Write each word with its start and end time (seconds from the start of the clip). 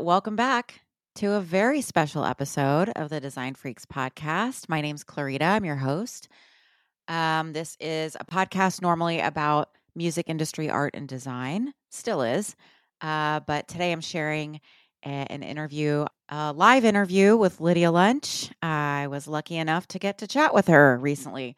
Welcome 0.00 0.34
back 0.34 0.80
to 1.14 1.32
a 1.32 1.40
very 1.42 1.82
special 1.82 2.24
episode 2.24 2.88
of 2.96 3.10
the 3.10 3.20
Design 3.20 3.54
Freaks 3.54 3.84
podcast. 3.84 4.66
My 4.66 4.80
name's 4.80 5.04
Clarita. 5.04 5.44
I'm 5.44 5.64
your 5.66 5.76
host. 5.76 6.30
Um, 7.06 7.52
this 7.52 7.76
is 7.80 8.16
a 8.18 8.24
podcast 8.24 8.80
normally 8.80 9.20
about 9.20 9.68
music 9.94 10.30
industry, 10.30 10.70
art, 10.70 10.94
and 10.94 11.06
design. 11.06 11.74
Still 11.90 12.22
is. 12.22 12.56
Uh, 13.02 13.40
but 13.40 13.68
today 13.68 13.92
I'm 13.92 14.00
sharing 14.00 14.62
a, 15.04 15.08
an 15.08 15.42
interview, 15.42 16.06
a 16.30 16.54
live 16.54 16.86
interview 16.86 17.36
with 17.36 17.60
Lydia 17.60 17.90
Lunch. 17.90 18.50
I 18.62 19.06
was 19.08 19.28
lucky 19.28 19.58
enough 19.58 19.86
to 19.88 19.98
get 19.98 20.16
to 20.18 20.26
chat 20.26 20.54
with 20.54 20.68
her 20.68 20.96
recently. 20.96 21.56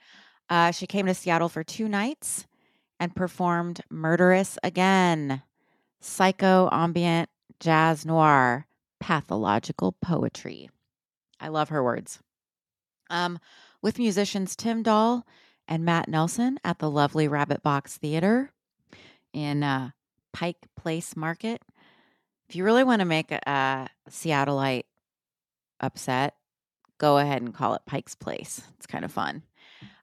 Uh, 0.51 0.73
she 0.73 0.89
came 0.89 1.07
to 1.07 1.15
Seattle 1.15 1.49
for 1.49 1.63
two 1.63 1.87
nights 1.87 2.45
and 2.99 3.15
performed 3.15 3.83
Murderous 3.89 4.59
Again 4.65 5.43
psycho 6.03 6.69
ambient 6.73 7.31
jazz 7.63 8.05
noir 8.05 8.67
pathological 9.01 9.93
poetry. 9.93 10.69
I 11.41 11.49
love 11.49 11.69
her 11.69 11.83
words. 11.83 12.19
Um, 13.09 13.39
with 13.81 13.99
musicians 13.99 14.57
Tim 14.57 14.83
Dahl 14.83 15.25
and 15.69 15.85
Matt 15.85 16.09
Nelson 16.09 16.59
at 16.65 16.81
the 16.81 16.91
lovely 16.91 17.29
Rabbit 17.29 17.63
Box 17.63 17.97
Theater 17.97 18.51
in 19.33 19.63
uh, 19.63 19.91
Pike 20.33 20.67
Place 20.77 21.17
Market. 21.17 21.63
If 22.49 22.57
you 22.57 22.65
really 22.65 22.85
want 22.85 23.01
to 23.01 23.07
make 23.07 23.31
a, 23.31 23.41
a 23.47 23.89
Seattleite 24.11 24.85
upset, 25.81 26.35
go 26.99 27.19
ahead 27.19 27.43
and 27.43 27.55
call 27.55 27.75
it 27.75 27.83
Pike's 27.87 28.17
Place. 28.17 28.61
It's 28.77 28.87
kind 28.87 29.05
of 29.05 29.13
fun. 29.13 29.43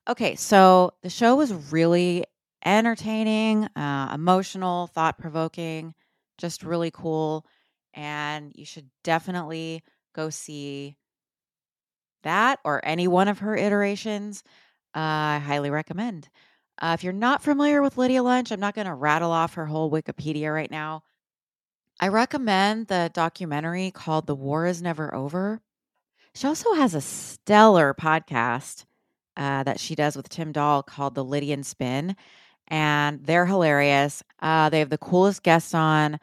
Okay, 0.08 0.36
so 0.36 0.94
the 1.02 1.10
show 1.10 1.36
was 1.36 1.72
really 1.72 2.24
entertaining, 2.66 3.66
uh, 3.76 4.12
emotional, 4.14 4.88
thought 4.88 5.18
provoking, 5.18 5.94
just 6.40 6.64
really 6.64 6.92
cool. 6.92 7.46
And 7.94 8.52
you 8.56 8.66
should 8.66 8.90
definitely 9.04 9.84
go 10.16 10.30
see 10.30 10.96
that 12.24 12.60
or 12.64 12.82
any 12.84 13.08
one 13.08 13.28
of 13.28 13.40
her 13.40 13.56
iterations. 13.56 14.44
Uh, 14.96 15.00
I 15.00 15.42
highly 15.44 15.70
recommend. 15.70 16.30
Uh, 16.82 16.96
if 16.98 17.04
you're 17.04 17.14
not 17.14 17.44
familiar 17.44 17.82
with 17.82 17.98
Lydia 17.98 18.24
Lunch, 18.24 18.52
I'm 18.52 18.60
not 18.60 18.76
going 18.76 18.88
to 18.88 18.94
rattle 18.94 19.32
off 19.32 19.56
her 19.56 19.66
whole 19.66 19.92
Wikipedia 19.92 20.54
right 20.54 20.72
now. 20.72 21.04
I 22.00 22.08
recommend 22.08 22.88
the 22.88 23.12
documentary 23.14 23.92
called 23.92 24.26
The 24.26 24.36
War 24.36 24.66
Is 24.66 24.82
Never 24.82 25.14
Over. 25.14 25.62
She 26.34 26.48
also 26.48 26.74
has 26.74 26.96
a 26.96 27.02
stellar 27.02 27.94
podcast 27.94 28.86
uh, 29.36 29.64
that 29.64 29.80
she 29.80 29.96
does 29.96 30.16
with 30.16 30.30
Tim 30.30 30.54
Dahl 30.54 30.84
called 30.84 31.16
The 31.16 31.24
Lydian 31.24 31.64
Spin 31.64 32.16
and 32.70 33.26
they're 33.26 33.46
hilarious. 33.46 34.24
Uh, 34.42 34.70
they 34.70 34.80
have 34.80 34.90
the 34.90 34.98
coolest 34.98 35.44
guests 35.44 35.74
on, 35.74 36.20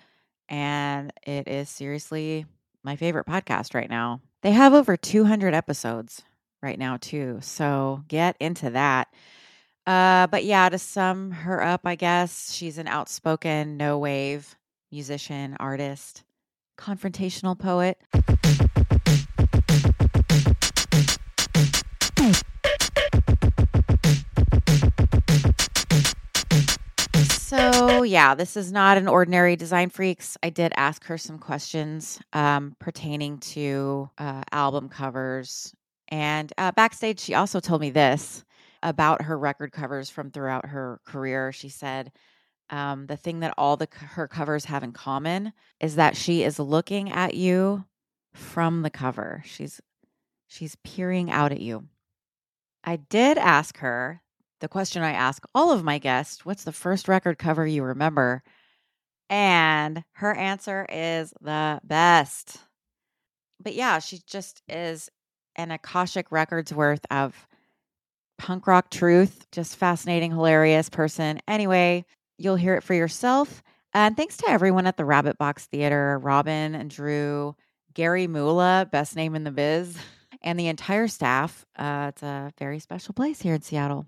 and 0.48 1.12
it 1.26 1.48
is 1.48 1.68
seriously 1.68 2.46
my 2.82 2.96
favorite 2.96 3.26
podcast 3.26 3.74
right 3.74 3.90
now. 3.90 4.20
They 4.42 4.52
have 4.52 4.72
over 4.74 4.96
200 4.96 5.54
episodes 5.54 6.22
right 6.62 6.78
now, 6.78 6.98
too. 6.98 7.38
So 7.42 8.04
get 8.08 8.36
into 8.38 8.70
that. 8.70 9.08
Uh, 9.86 10.26
but 10.28 10.44
yeah, 10.44 10.68
to 10.68 10.78
sum 10.78 11.30
her 11.30 11.62
up, 11.62 11.82
I 11.84 11.94
guess 11.94 12.52
she's 12.52 12.78
an 12.78 12.88
outspoken, 12.88 13.76
no 13.76 13.98
wave 13.98 14.56
musician, 14.90 15.56
artist, 15.60 16.24
confrontational 16.78 17.58
poet. 17.58 17.98
Yeah, 28.06 28.34
this 28.34 28.56
is 28.56 28.72
not 28.72 28.96
an 28.96 29.08
ordinary 29.08 29.56
Design 29.56 29.90
Freaks. 29.90 30.36
I 30.42 30.50
did 30.50 30.72
ask 30.76 31.04
her 31.04 31.18
some 31.18 31.38
questions 31.38 32.18
um, 32.32 32.76
pertaining 32.78 33.38
to 33.38 34.08
uh, 34.18 34.42
album 34.52 34.88
covers. 34.88 35.74
And 36.08 36.52
uh, 36.56 36.72
backstage, 36.72 37.20
she 37.20 37.34
also 37.34 37.60
told 37.60 37.80
me 37.80 37.90
this 37.90 38.44
about 38.82 39.22
her 39.22 39.38
record 39.38 39.72
covers 39.72 40.08
from 40.08 40.30
throughout 40.30 40.66
her 40.66 41.00
career. 41.04 41.52
She 41.52 41.68
said, 41.68 42.12
um, 42.70 43.06
the 43.06 43.16
thing 43.16 43.40
that 43.40 43.54
all 43.58 43.76
the 43.76 43.88
her 43.92 44.26
covers 44.26 44.64
have 44.64 44.82
in 44.82 44.92
common 44.92 45.52
is 45.80 45.96
that 45.96 46.16
she 46.16 46.42
is 46.42 46.58
looking 46.58 47.10
at 47.10 47.34
you 47.34 47.84
from 48.34 48.82
the 48.82 48.90
cover. 48.90 49.42
She's 49.46 49.80
she's 50.48 50.76
peering 50.84 51.30
out 51.30 51.52
at 51.52 51.60
you. 51.60 51.86
I 52.84 52.96
did 52.96 53.38
ask 53.38 53.78
her 53.78 54.22
the 54.60 54.68
question 54.68 55.02
I 55.02 55.12
ask 55.12 55.44
all 55.54 55.72
of 55.72 55.84
my 55.84 55.98
guests 55.98 56.44
what's 56.44 56.64
the 56.64 56.72
first 56.72 57.08
record 57.08 57.38
cover 57.38 57.66
you 57.66 57.82
remember? 57.82 58.42
And 59.28 60.04
her 60.12 60.34
answer 60.34 60.86
is 60.88 61.34
the 61.40 61.80
best. 61.84 62.58
But 63.60 63.74
yeah, 63.74 63.98
she 63.98 64.20
just 64.26 64.62
is 64.68 65.10
an 65.56 65.70
Akashic 65.70 66.30
Records 66.30 66.72
worth 66.72 67.04
of 67.10 67.48
punk 68.38 68.66
rock 68.66 68.90
truth. 68.90 69.46
Just 69.50 69.76
fascinating, 69.76 70.30
hilarious 70.30 70.88
person. 70.88 71.40
Anyway, 71.48 72.04
you'll 72.38 72.56
hear 72.56 72.74
it 72.74 72.84
for 72.84 72.94
yourself. 72.94 73.62
And 73.92 74.16
thanks 74.16 74.36
to 74.38 74.48
everyone 74.48 74.86
at 74.86 74.96
the 74.96 75.06
Rabbit 75.06 75.38
Box 75.38 75.66
Theater 75.66 76.18
Robin 76.22 76.74
and 76.74 76.90
Drew, 76.90 77.56
Gary 77.94 78.26
Mula, 78.26 78.88
best 78.92 79.16
name 79.16 79.34
in 79.34 79.44
the 79.44 79.50
biz, 79.50 79.96
and 80.42 80.60
the 80.60 80.68
entire 80.68 81.08
staff. 81.08 81.64
Uh, 81.76 82.06
it's 82.10 82.22
a 82.22 82.52
very 82.58 82.78
special 82.78 83.14
place 83.14 83.40
here 83.40 83.54
in 83.54 83.62
Seattle 83.62 84.06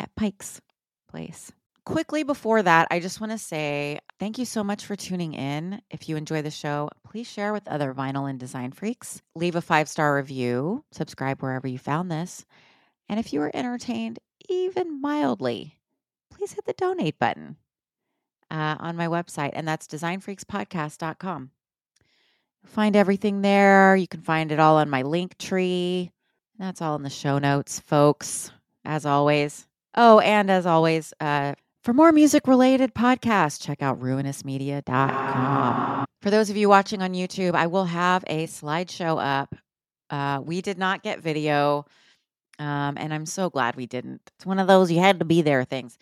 at 0.00 0.14
Pike's 0.16 0.60
Place. 1.08 1.52
Quickly 1.84 2.22
before 2.22 2.62
that, 2.62 2.88
I 2.90 3.00
just 3.00 3.20
want 3.20 3.32
to 3.32 3.38
say 3.38 3.98
thank 4.18 4.38
you 4.38 4.44
so 4.44 4.62
much 4.62 4.84
for 4.84 4.96
tuning 4.96 5.34
in. 5.34 5.80
If 5.90 6.08
you 6.08 6.16
enjoy 6.16 6.42
the 6.42 6.50
show, 6.50 6.88
please 7.04 7.26
share 7.26 7.52
with 7.52 7.66
other 7.66 7.94
vinyl 7.94 8.28
and 8.28 8.38
design 8.38 8.72
freaks. 8.72 9.20
Leave 9.34 9.56
a 9.56 9.60
five 9.60 9.88
star 9.88 10.16
review, 10.16 10.84
subscribe 10.92 11.42
wherever 11.42 11.66
you 11.66 11.78
found 11.78 12.10
this. 12.10 12.44
And 13.08 13.18
if 13.18 13.32
you 13.32 13.40
were 13.40 13.50
entertained 13.54 14.18
even 14.48 15.00
mildly, 15.00 15.74
please 16.30 16.52
hit 16.52 16.64
the 16.64 16.74
donate 16.74 17.18
button 17.18 17.56
uh, 18.50 18.76
on 18.78 18.96
my 18.96 19.08
website, 19.08 19.50
and 19.54 19.66
that's 19.66 19.86
designfreakspodcast.com. 19.86 21.50
Find 22.66 22.94
everything 22.94 23.40
there. 23.40 23.96
You 23.96 24.06
can 24.06 24.20
find 24.20 24.52
it 24.52 24.60
all 24.60 24.76
on 24.76 24.90
my 24.90 25.02
link 25.02 25.38
tree. 25.38 26.12
That's 26.58 26.82
all 26.82 26.94
in 26.94 27.02
the 27.02 27.10
show 27.10 27.38
notes, 27.38 27.80
folks, 27.80 28.52
as 28.84 29.06
always. 29.06 29.66
Oh, 29.94 30.18
and 30.20 30.50
as 30.50 30.66
always, 30.66 31.12
uh, 31.20 31.54
for 31.82 31.92
more 31.92 32.12
music 32.12 32.46
related 32.46 32.94
podcasts, 32.94 33.60
check 33.60 33.82
out 33.82 33.98
ruinousmedia.com. 34.00 36.06
For 36.22 36.30
those 36.30 36.50
of 36.50 36.56
you 36.56 36.68
watching 36.68 37.02
on 37.02 37.14
YouTube, 37.14 37.54
I 37.54 37.66
will 37.66 37.86
have 37.86 38.22
a 38.26 38.46
slideshow 38.46 39.18
up. 39.20 39.54
Uh, 40.10 40.40
we 40.44 40.60
did 40.60 40.78
not 40.78 41.02
get 41.02 41.20
video, 41.20 41.86
um, 42.58 42.98
and 42.98 43.14
I'm 43.14 43.26
so 43.26 43.48
glad 43.48 43.76
we 43.76 43.86
didn't. 43.86 44.20
It's 44.36 44.44
one 44.44 44.58
of 44.58 44.66
those 44.66 44.92
you 44.92 45.00
had 45.00 45.20
to 45.20 45.24
be 45.24 45.40
there 45.42 45.64
things. 45.64 45.96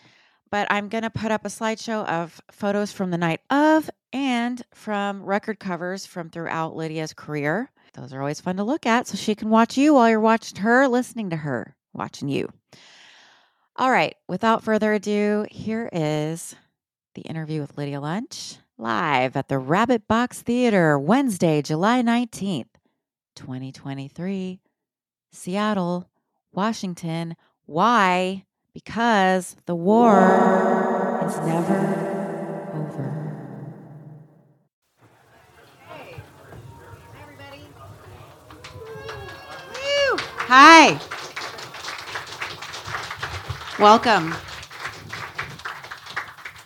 But 0.51 0.67
I'm 0.71 0.89
going 0.89 1.03
to 1.03 1.11
put 1.11 1.31
up 1.31 1.45
a 1.45 1.51
slideshow 1.51 2.07
of 2.07 2.41
photos 2.51 2.91
from 2.91 3.11
the 3.11 3.19
night 3.19 3.41
of 3.51 3.91
and 4.13 4.63
from 4.75 5.23
record 5.23 5.61
covers 5.61 6.07
from 6.07 6.31
throughout 6.31 6.75
Lydia's 6.75 7.13
career. 7.13 7.71
Those 7.95 8.13
are 8.13 8.21
always 8.21 8.41
fun 8.41 8.57
to 8.57 8.65
look 8.65 8.87
at 8.87 9.07
so 9.07 9.17
she 9.17 9.35
can 9.35 9.51
watch 9.51 9.77
you 9.77 9.95
while 9.95 10.09
you're 10.09 10.21
watching 10.21 10.59
her, 10.61 10.89
listening 10.89 11.31
to 11.31 11.37
her, 11.37 11.75
watching 11.93 12.29
you. 12.29 12.49
All 13.79 13.91
right, 13.91 14.15
without 14.27 14.65
further 14.65 14.93
ado, 14.93 15.47
here 15.51 15.89
is 15.93 16.55
the 17.15 17.23
interview 17.23 17.61
with 17.61 17.79
Lydia 17.79 18.01
Lunch 18.01 18.57
live 18.77 19.37
at 19.37 19.49
the 19.49 19.59
Rabbit 19.59 20.07
Box 20.07 20.43
Theater, 20.43 20.99
Wednesday, 20.99 21.63
July 21.63 22.03
19th, 22.03 22.67
2023, 23.37 24.61
Seattle, 25.33 26.11
Washington. 26.53 27.37
Why? 27.67 28.45
because 28.79 29.57
the 29.67 29.75
war 29.75 31.21
is 31.27 31.37
never 31.39 31.75
over. 32.75 33.09
Hey, 35.89 36.15
everybody. 37.21 37.67
Woo. 39.75 40.17
Hi. 40.47 41.18
Welcome. 43.79 44.35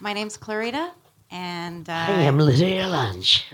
My 0.01 0.15
name's 0.15 0.39
Clarita, 0.39 0.93
and 1.31 1.87
uh, 1.87 1.93
I 1.93 2.23
am 2.23 2.39
Lydia 2.39 2.89
Lunch. 2.89 3.45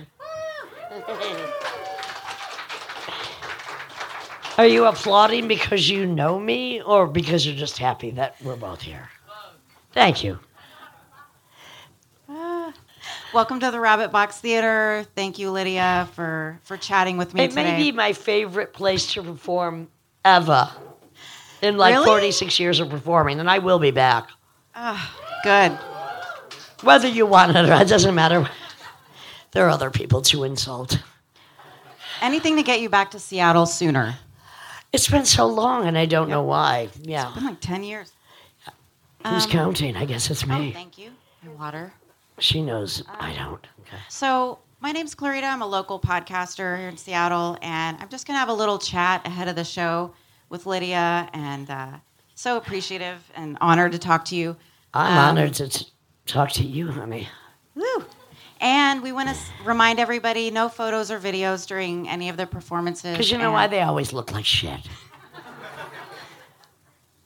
Are 4.59 4.67
you 4.67 4.85
applauding 4.85 5.49
because 5.49 5.91
you 5.91 6.07
know 6.07 6.39
me 6.39 6.81
or 6.83 7.09
because 7.09 7.45
you're 7.45 7.57
just 7.57 7.79
happy 7.79 8.13
that 8.13 8.37
we're 8.45 8.55
both 8.55 8.81
here? 8.81 9.09
Thank 9.93 10.23
you. 10.23 10.39
uh, 12.29 12.71
welcome 13.35 13.59
to 13.59 13.73
the 13.73 13.81
Rabbit 13.81 14.13
Box 14.13 14.39
Theater. 14.39 15.05
Thank 15.17 15.41
you, 15.41 15.51
Lydia, 15.51 16.09
for 16.15 16.61
for 16.63 16.77
chatting 16.77 17.17
with 17.17 17.35
me 17.35 17.43
It 17.43 17.51
today. 17.51 17.77
may 17.77 17.77
be 17.77 17.91
my 17.91 18.13
favorite 18.13 18.73
place 18.73 19.13
to 19.15 19.23
perform 19.25 19.89
ever 20.25 20.71
in 21.63 21.77
like 21.77 21.95
Really? 21.95 22.07
46 22.07 22.59
years 22.61 22.81
of 22.81 22.89
performing, 22.91 23.41
and 23.41 23.51
I 23.51 23.59
will 23.59 23.79
be 23.79 23.91
back. 23.91 24.29
Ah, 24.75 25.15
good. 25.43 25.73
Whether 26.85 27.09
you 27.09 27.27
want 27.27 27.57
it 27.57 27.65
or 27.65 27.67
not, 27.67 27.83
it 27.83 27.89
doesn't 27.89 28.15
matter. 28.15 28.49
There 29.53 29.67
are 29.67 29.71
other 29.71 29.91
people 29.91 30.23
to 30.23 30.45
insult. 30.45 31.01
Anything 32.21 32.57
to 32.57 32.63
get 32.63 32.81
you 32.81 32.89
back 32.89 33.11
to 33.13 33.19
Seattle 33.19 33.67
sooner. 33.67 34.17
It's 34.93 35.09
been 35.09 35.25
so 35.25 35.47
long, 35.47 35.87
and 35.87 35.97
I 35.99 36.07
don't 36.07 36.29
know 36.29 36.43
why. 36.43 36.89
Yeah. 37.03 37.27
It's 37.29 37.35
been 37.35 37.45
like 37.45 37.61
ten 37.61 37.83
years. 37.85 38.13
Who's 39.27 39.45
Um, 39.47 39.51
counting? 39.51 39.97
I 39.97 40.05
guess 40.05 40.31
it's 40.31 40.45
Oh, 40.45 40.47
me. 40.47 40.73
thank 40.73 40.97
you. 40.99 41.11
My 41.43 41.53
water. 41.53 41.93
She 42.39 42.63
knows 42.63 43.03
I 43.19 43.33
don't. 43.33 43.67
Okay. 43.81 43.97
So, 44.09 44.59
my 44.81 44.93
name's 44.93 45.15
Clarita. 45.15 45.47
I'm 45.47 45.61
a 45.63 45.67
local 45.67 45.99
podcaster 45.99 46.79
here 46.79 46.89
in 46.89 46.97
Seattle, 46.97 47.59
and 47.63 47.97
I'm 48.01 48.09
just 48.09 48.27
going 48.27 48.37
to 48.37 48.39
have 48.39 48.49
a 48.49 48.53
little 48.55 48.79
chat 48.79 49.27
ahead 49.27 49.49
of 49.49 49.57
the 49.57 49.65
show 49.65 50.13
with 50.49 50.67
Lydia, 50.67 51.29
and 51.33 51.71
uh, 51.71 51.89
so 52.35 52.57
appreciative 52.57 53.19
and 53.35 53.57
honored 53.61 53.93
to 53.93 53.99
talk 53.99 54.25
to 54.27 54.37
you. 54.37 54.57
I'm 54.95 55.13
Um, 55.13 55.39
honored 55.39 55.55
to 55.55 55.69
t- 55.69 55.87
talk 56.27 56.51
to 56.53 56.65
you, 56.65 56.91
honey. 56.91 57.29
Woo! 57.75 58.05
And 58.61 59.03
we 59.03 59.13
want 59.13 59.29
to 59.29 59.35
s- 59.35 59.51
remind 59.65 60.01
everybody 60.01 60.51
no 60.51 60.69
photos 60.69 61.11
or 61.11 61.19
videos 61.21 61.67
during 61.67 62.09
any 62.09 62.29
of 62.29 62.37
the 62.37 62.47
performances. 62.47 63.13
Because 63.13 63.31
you 63.31 63.39
know 63.39 63.53
why 63.53 63.67
they 63.69 63.83
always 63.83 64.13
look 64.13 64.33
like 64.33 64.45
shit. 64.45 64.81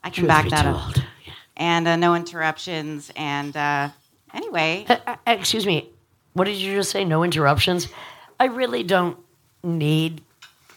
I 0.05 0.11
can 0.11 0.25
Truth 0.25 0.29
back 0.29 0.49
that 0.51 0.67
up. 0.67 0.97
Yeah. 0.97 1.33
And 1.57 1.87
uh, 1.89 1.97
no 1.97 2.15
interruptions. 2.15 3.11
And 3.17 3.57
uh, 3.57 3.91
anyway, 4.35 4.85
Uh, 4.89 4.97
uh, 5.07 5.17
excuse 5.27 5.65
me. 5.65 5.89
What 6.35 6.45
did 6.45 6.57
you 6.57 6.75
just 6.75 6.91
say? 6.91 7.05
No 7.05 7.23
interruptions. 7.23 7.89
I 8.41 8.47
really 8.47 8.83
don't 8.83 9.17
need 9.63 10.23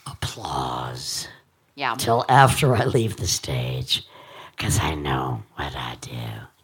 applause 0.06 1.28
yeah. 1.76 1.96
till 1.96 2.26
after 2.30 2.76
I 2.76 2.86
leave 2.86 3.18
the 3.18 3.28
stage, 3.28 4.06
because 4.56 4.80
I 4.80 4.96
know 4.96 5.44
what 5.56 5.76
I 5.76 5.96
do 6.02 6.18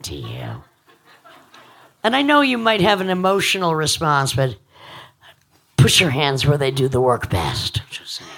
to 0.03 0.15
you. 0.15 0.63
And 2.03 2.15
I 2.15 2.21
know 2.23 2.41
you 2.41 2.57
might 2.57 2.81
have 2.81 2.99
an 3.01 3.09
emotional 3.09 3.75
response, 3.75 4.33
but 4.33 4.57
put 5.77 5.99
your 5.99 6.09
hands 6.09 6.45
where 6.47 6.57
they 6.57 6.71
do 6.71 6.87
the 6.87 7.01
work 7.01 7.29
best. 7.29 7.81
Just 7.91 8.15
saying. 8.15 8.29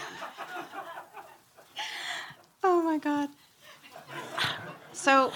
Oh 2.63 2.81
my 2.81 2.97
God. 2.97 3.29
So, 4.91 5.31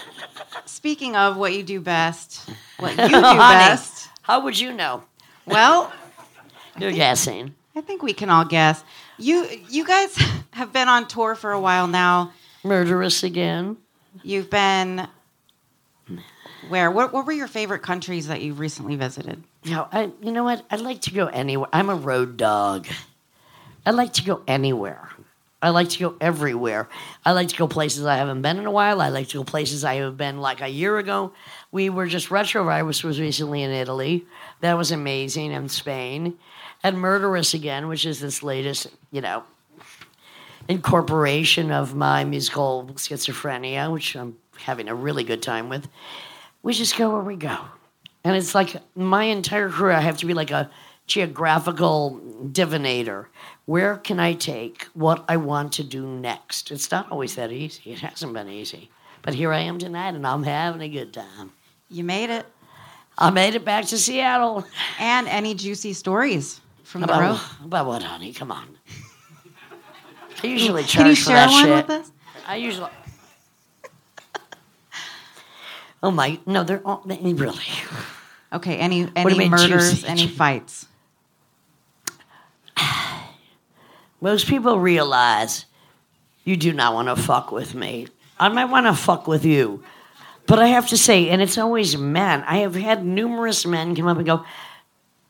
speaking 0.65 1.15
of 1.15 1.35
what 1.37 1.53
you 1.53 1.63
do 1.63 1.79
best, 1.81 2.49
what 2.79 2.91
you 2.91 2.95
do 3.09 3.19
Honey. 3.19 3.37
best, 3.37 4.09
How 4.21 4.43
would 4.43 4.57
you 4.59 4.71
know? 4.73 5.03
well, 5.45 5.91
You're 6.79 6.91
guessing. 6.91 7.55
I 7.77 7.81
think 7.81 8.01
we 8.01 8.13
can 8.13 8.31
all 8.31 8.43
guess. 8.43 8.83
You 9.19 9.47
you 9.69 9.85
guys 9.85 10.15
have 10.51 10.73
been 10.73 10.87
on 10.87 11.07
tour 11.07 11.35
for 11.35 11.51
a 11.51 11.59
while 11.59 11.87
now. 11.87 12.33
Murderous 12.63 13.21
again. 13.21 13.77
You've 14.23 14.49
been 14.49 15.07
where? 16.69 16.89
What, 16.89 17.13
what 17.13 17.27
were 17.27 17.31
your 17.31 17.47
favorite 17.47 17.83
countries 17.83 18.27
that 18.27 18.41
you've 18.41 18.59
recently 18.59 18.95
visited? 18.95 19.43
No, 19.65 19.87
I, 19.91 20.11
you 20.21 20.31
know 20.31 20.43
what? 20.43 20.65
I'd 20.71 20.81
like 20.81 21.01
to 21.01 21.11
go 21.11 21.27
anywhere. 21.27 21.69
I'm 21.71 21.89
a 21.89 21.95
road 21.95 22.35
dog. 22.35 22.87
I 23.85 23.91
like 23.91 24.13
to 24.13 24.23
go 24.23 24.41
anywhere. 24.47 25.09
I 25.61 25.69
like 25.69 25.89
to 25.89 25.99
go 25.99 26.15
everywhere. 26.19 26.89
I 27.25 27.31
like 27.31 27.49
to 27.49 27.55
go 27.55 27.67
places 27.67 28.05
I 28.05 28.17
haven't 28.17 28.41
been 28.41 28.57
in 28.57 28.65
a 28.65 28.71
while. 28.71 29.01
I 29.01 29.09
like 29.09 29.27
to 29.29 29.37
go 29.37 29.43
places 29.43 29.83
I 29.83 29.95
have 29.95 30.17
been 30.17 30.39
like 30.39 30.61
a 30.61 30.67
year 30.67 30.97
ago. 30.97 31.33
We 31.71 31.89
were 31.89 32.07
just 32.07 32.29
Retrovirus 32.29 33.03
was 33.03 33.19
recently 33.19 33.61
in 33.61 33.71
Italy. 33.71 34.25
That 34.61 34.77
was 34.77 34.91
amazing. 34.91 35.53
And 35.53 35.69
Spain. 35.69 36.37
And 36.83 36.97
Murderous 36.97 37.53
again, 37.53 37.87
which 37.87 38.05
is 38.05 38.19
this 38.19 38.43
latest, 38.43 38.87
you 39.11 39.21
know, 39.21 39.43
incorporation 40.67 41.71
of 41.71 41.95
my 41.95 42.23
musical 42.23 42.89
schizophrenia, 42.95 43.91
which 43.91 44.15
I'm 44.15 44.37
having 44.57 44.87
a 44.87 44.95
really 44.95 45.23
good 45.23 45.41
time 45.41 45.69
with. 45.69 45.87
We 46.63 46.73
just 46.73 46.97
go 46.97 47.11
where 47.11 47.21
we 47.21 47.35
go. 47.35 47.57
And 48.23 48.35
it's 48.35 48.53
like 48.53 48.75
my 48.95 49.25
entire 49.25 49.69
career, 49.69 49.93
I 49.93 50.01
have 50.01 50.17
to 50.17 50.25
be 50.25 50.33
like 50.33 50.51
a 50.51 50.69
geographical 51.07 52.19
divinator. 52.43 53.27
Where 53.65 53.97
can 53.97 54.19
I 54.19 54.33
take 54.33 54.83
what 54.93 55.23
I 55.29 55.37
want 55.37 55.71
to 55.73 55.83
do 55.83 56.05
next? 56.05 56.71
It's 56.71 56.91
not 56.91 57.09
always 57.11 57.35
that 57.35 57.51
easy. 57.51 57.91
It 57.91 57.99
hasn't 57.99 58.33
been 58.33 58.49
easy. 58.49 58.89
But 59.21 59.33
here 59.33 59.53
I 59.53 59.59
am 59.59 59.79
tonight, 59.79 60.15
and 60.15 60.27
I'm 60.27 60.43
having 60.43 60.81
a 60.81 60.89
good 60.89 61.13
time. 61.13 61.51
You 61.89 62.03
made 62.03 62.29
it. 62.29 62.45
I 63.17 63.29
made 63.29 63.55
it 63.55 63.65
back 63.65 63.85
to 63.85 63.97
Seattle. 63.97 64.65
And 64.99 65.27
any 65.27 65.55
juicy 65.55 65.93
stories 65.93 66.59
from 66.87 67.01
the 67.01 67.07
About, 67.07 67.21
road? 67.21 67.39
about 67.65 67.85
what, 67.85 68.01
honey? 68.03 68.31
Come 68.31 68.49
on. 68.51 68.77
I 70.43 70.47
usually 70.47 70.83
charge 70.83 70.93
Can 70.93 71.07
you 71.07 71.15
for 71.15 71.21
share 71.21 71.35
that 71.35 71.49
one 71.49 71.65
shit. 71.65 71.75
with 71.75 71.89
us? 71.89 72.11
I 72.47 72.55
usually. 72.55 72.89
oh 76.01 76.11
my! 76.11 76.39
No, 76.45 76.63
they're 76.63 76.81
all 76.85 77.01
they, 77.05 77.17
really. 77.33 77.59
Okay. 78.53 78.77
Any 78.77 79.09
any 79.15 79.37
mean 79.37 79.51
murders? 79.51 79.91
juicy? 79.91 80.07
Any 80.07 80.27
fights? 80.27 80.85
Most 84.21 84.47
people 84.47 84.79
realize 84.79 85.65
you 86.45 86.55
do 86.55 86.71
not 86.71 86.93
want 86.93 87.09
to 87.09 87.15
fuck 87.21 87.51
with 87.51 87.75
me. 87.75 88.07
I 88.39 88.47
might 88.47 88.65
want 88.65 88.85
to 88.85 88.93
fuck 88.93 89.27
with 89.27 89.43
you. 89.43 89.83
But 90.45 90.59
I 90.59 90.67
have 90.67 90.87
to 90.89 90.97
say, 90.97 91.27
and 91.27 91.41
it's 91.41 91.57
always 91.57 91.97
men, 91.97 92.43
I 92.47 92.59
have 92.59 92.75
had 92.75 93.05
numerous 93.05 93.65
men 93.65 93.93
come 93.93 94.07
up 94.07 94.15
and 94.15 94.25
go, 94.25 94.45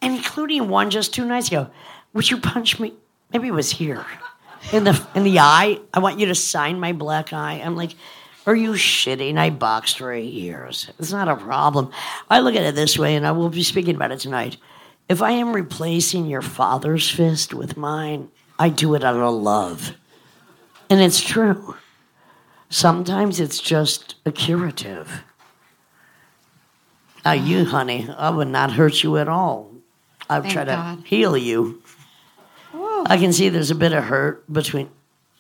including 0.01 0.69
one 0.69 0.89
just 0.89 1.13
two 1.13 1.25
nights 1.25 1.47
ago, 1.47 1.69
would 2.13 2.29
you 2.29 2.37
punch 2.37 2.79
me? 2.79 2.93
Maybe 3.33 3.47
it 3.47 3.53
was 3.53 3.71
here. 3.71 4.05
In 4.71 4.83
the 4.83 5.07
in 5.15 5.23
the 5.23 5.39
eye. 5.39 5.79
I 5.93 5.99
want 5.99 6.19
you 6.19 6.25
to 6.27 6.35
sign 6.35 6.79
my 6.79 6.93
black 6.93 7.31
eye. 7.31 7.61
I'm 7.63 7.75
like, 7.75 7.95
are 8.45 8.55
you 8.55 8.71
shitting? 8.71 9.37
I 9.37 9.49
boxed 9.49 9.97
for 9.97 10.11
eight 10.11 10.33
years. 10.33 10.89
It's 10.99 11.11
not 11.11 11.27
a 11.27 11.35
problem. 11.35 11.91
I 12.29 12.39
look 12.39 12.55
at 12.55 12.63
it 12.63 12.75
this 12.75 12.97
way, 12.97 13.15
and 13.15 13.27
I 13.27 13.31
will 13.31 13.49
be 13.49 13.63
speaking 13.63 13.95
about 13.95 14.11
it 14.11 14.19
tonight. 14.19 14.57
If 15.09 15.21
I 15.21 15.31
am 15.31 15.53
replacing 15.53 16.25
your 16.25 16.41
father's 16.41 17.09
fist 17.09 17.53
with 17.53 17.77
mine, 17.77 18.29
I 18.59 18.69
do 18.69 18.95
it 18.95 19.03
out 19.03 19.15
of 19.15 19.33
love. 19.33 19.93
And 20.89 21.01
it's 21.01 21.21
true. 21.21 21.75
Sometimes 22.69 23.39
it's 23.39 23.59
just 23.59 24.15
a 24.25 24.31
curative. 24.31 25.23
Now, 27.23 27.33
you, 27.33 27.65
honey, 27.65 28.09
I 28.17 28.29
would 28.29 28.47
not 28.47 28.71
hurt 28.73 29.03
you 29.03 29.17
at 29.17 29.27
all. 29.27 29.66
I'd 30.29 30.43
Thank 30.43 30.53
try 30.53 30.63
to 30.65 30.71
God. 30.71 31.03
heal 31.05 31.37
you. 31.37 31.81
Whoa. 32.71 33.03
I 33.05 33.17
can 33.17 33.31
see 33.33 33.49
there's 33.49 33.71
a 33.71 33.75
bit 33.75 33.93
of 33.93 34.03
hurt 34.03 34.51
between 34.51 34.89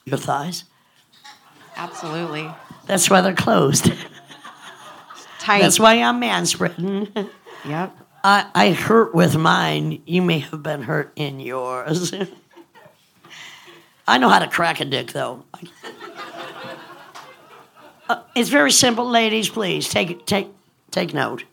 your 0.05 0.17
thighs. 0.17 0.63
Absolutely. 1.75 2.49
That's 2.85 3.09
why 3.09 3.21
they're 3.21 3.33
closed. 3.35 3.91
Tight. 5.39 5.61
That's 5.61 5.79
why 5.79 6.01
I'm 6.01 6.21
manspreading. 6.21 7.29
Yep. 7.65 7.97
I, 8.23 8.49
I 8.53 8.71
hurt 8.71 9.13
with 9.13 9.37
mine. 9.37 10.01
You 10.05 10.21
may 10.21 10.39
have 10.39 10.63
been 10.63 10.81
hurt 10.83 11.13
in 11.15 11.39
yours. 11.39 12.13
I 14.07 14.17
know 14.17 14.29
how 14.29 14.39
to 14.39 14.47
crack 14.47 14.79
a 14.79 14.85
dick, 14.85 15.11
though. 15.11 15.43
Uh, 18.09 18.21
it's 18.35 18.47
very 18.49 18.71
simple, 18.71 19.05
ladies. 19.05 19.49
Please 19.49 19.89
take 19.89 20.25
take 20.25 20.47
take 20.91 21.13
note. 21.13 21.43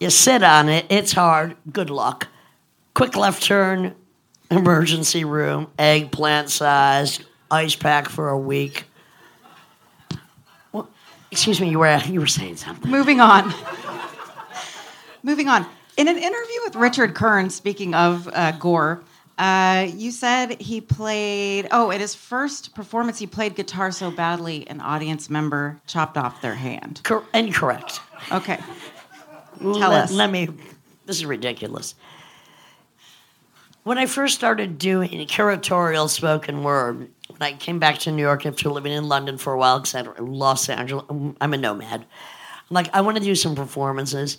You 0.00 0.10
sit 0.10 0.42
on 0.42 0.68
it. 0.68 0.86
It's 0.88 1.12
hard. 1.12 1.56
Good 1.72 1.88
luck. 1.88 2.26
Quick 2.94 3.16
left 3.16 3.42
turn. 3.42 3.94
Emergency 4.50 5.24
room. 5.24 5.68
eggplant 5.78 6.50
sized, 6.50 7.24
Ice 7.50 7.74
pack 7.74 8.08
for 8.08 8.28
a 8.28 8.38
week. 8.38 8.84
Well, 10.72 10.88
excuse 11.30 11.60
me. 11.60 11.70
You 11.70 11.78
were 11.80 11.96
you 12.06 12.20
were 12.20 12.26
saying 12.26 12.56
something. 12.56 12.90
Moving 12.90 13.20
on. 13.20 13.52
Moving 15.22 15.48
on. 15.48 15.66
In 15.96 16.08
an 16.08 16.16
interview 16.18 16.60
with 16.64 16.76
Richard 16.76 17.14
Kern, 17.14 17.50
speaking 17.50 17.94
of 17.94 18.28
uh, 18.32 18.52
gore, 18.52 19.02
Uh, 19.38 19.88
you 19.94 20.10
said 20.12 20.60
he 20.60 20.80
played. 20.80 21.66
Oh, 21.72 21.90
at 21.90 22.00
his 22.00 22.14
first 22.14 22.74
performance, 22.74 23.18
he 23.18 23.26
played 23.26 23.54
guitar 23.56 23.90
so 23.90 24.10
badly, 24.10 24.66
an 24.68 24.80
audience 24.80 25.28
member 25.30 25.80
chopped 25.86 26.16
off 26.16 26.40
their 26.40 26.54
hand. 26.54 27.00
Cor- 27.04 27.24
incorrect. 27.34 28.00
Okay. 28.30 28.58
Tell 29.60 29.92
us. 29.92 30.12
Let 30.12 30.30
me. 30.30 30.48
This 31.06 31.16
is 31.16 31.26
ridiculous. 31.26 31.94
When 33.84 33.98
I 33.98 34.06
first 34.06 34.34
started 34.34 34.78
doing 34.78 35.10
curatorial 35.26 36.08
spoken 36.08 36.62
word, 36.62 37.10
when 37.28 37.42
I 37.42 37.52
came 37.52 37.78
back 37.78 37.98
to 37.98 38.10
New 38.10 38.22
York 38.22 38.46
after 38.46 38.70
living 38.70 38.92
in 38.92 39.08
London 39.08 39.36
for 39.36 39.52
a 39.52 39.58
while, 39.58 39.78
because 39.78 39.94
I 39.94 40.00
Los 40.20 40.70
Angeles, 40.70 41.04
I'm 41.10 41.52
a 41.52 41.58
nomad. 41.58 42.00
I'm 42.00 42.74
like, 42.74 42.88
I 42.94 43.02
want 43.02 43.18
to 43.18 43.22
do 43.22 43.34
some 43.34 43.54
performances. 43.54 44.38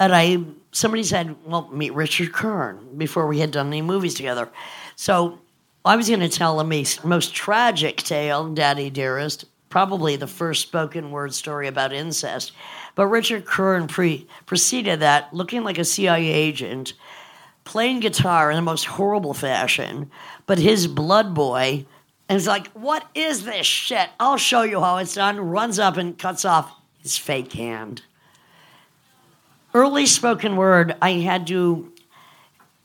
And 0.00 0.14
I, 0.14 0.38
somebody 0.72 1.02
said, 1.02 1.36
well, 1.44 1.68
meet 1.70 1.92
Richard 1.92 2.32
Kern 2.32 2.96
before 2.96 3.26
we 3.26 3.38
had 3.38 3.50
done 3.50 3.66
any 3.66 3.82
movies 3.82 4.14
together. 4.14 4.50
So 4.96 5.40
I 5.84 5.94
was 5.94 6.08
going 6.08 6.20
to 6.20 6.28
tell 6.30 6.58
him 6.58 6.72
a 6.72 6.86
most 7.04 7.34
tragic 7.34 7.98
tale, 7.98 8.48
Daddy 8.54 8.88
Dearest, 8.88 9.44
probably 9.68 10.16
the 10.16 10.26
first 10.26 10.62
spoken 10.62 11.10
word 11.10 11.34
story 11.34 11.68
about 11.68 11.92
incest. 11.92 12.52
But 12.94 13.08
Richard 13.08 13.44
Kern 13.44 13.88
pre- 13.88 14.26
preceded 14.46 15.00
that, 15.00 15.34
looking 15.34 15.64
like 15.64 15.76
a 15.76 15.84
CIA 15.84 16.32
agent, 16.32 16.94
playing 17.66 18.00
guitar 18.00 18.50
in 18.50 18.56
the 18.56 18.62
most 18.62 18.84
horrible 18.84 19.34
fashion, 19.34 20.10
but 20.46 20.58
his 20.58 20.86
blood 20.86 21.34
boy, 21.34 21.84
he's 22.30 22.46
like, 22.46 22.68
What 22.68 23.04
is 23.14 23.44
this 23.44 23.66
shit? 23.66 24.08
I'll 24.18 24.38
show 24.38 24.62
you 24.62 24.80
how 24.80 24.96
it's 24.96 25.14
done. 25.14 25.38
Runs 25.38 25.78
up 25.78 25.98
and 25.98 26.18
cuts 26.18 26.46
off 26.46 26.72
his 27.02 27.18
fake 27.18 27.52
hand. 27.52 28.02
Early 29.74 30.06
spoken 30.06 30.56
word, 30.56 30.96
I 31.02 31.12
had 31.12 31.46
to 31.48 31.92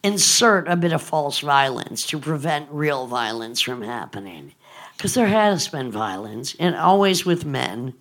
insert 0.03 0.67
a 0.67 0.75
bit 0.75 0.91
of 0.91 1.01
false 1.01 1.39
violence 1.39 2.05
to 2.07 2.19
prevent 2.19 2.67
real 2.71 3.07
violence 3.07 3.61
from 3.61 3.83
happening. 3.83 4.53
Because 4.97 5.13
there 5.13 5.27
has 5.27 5.67
been 5.67 5.91
violence, 5.91 6.55
and 6.59 6.75
always 6.75 7.25
with 7.25 7.45
men 7.45 7.93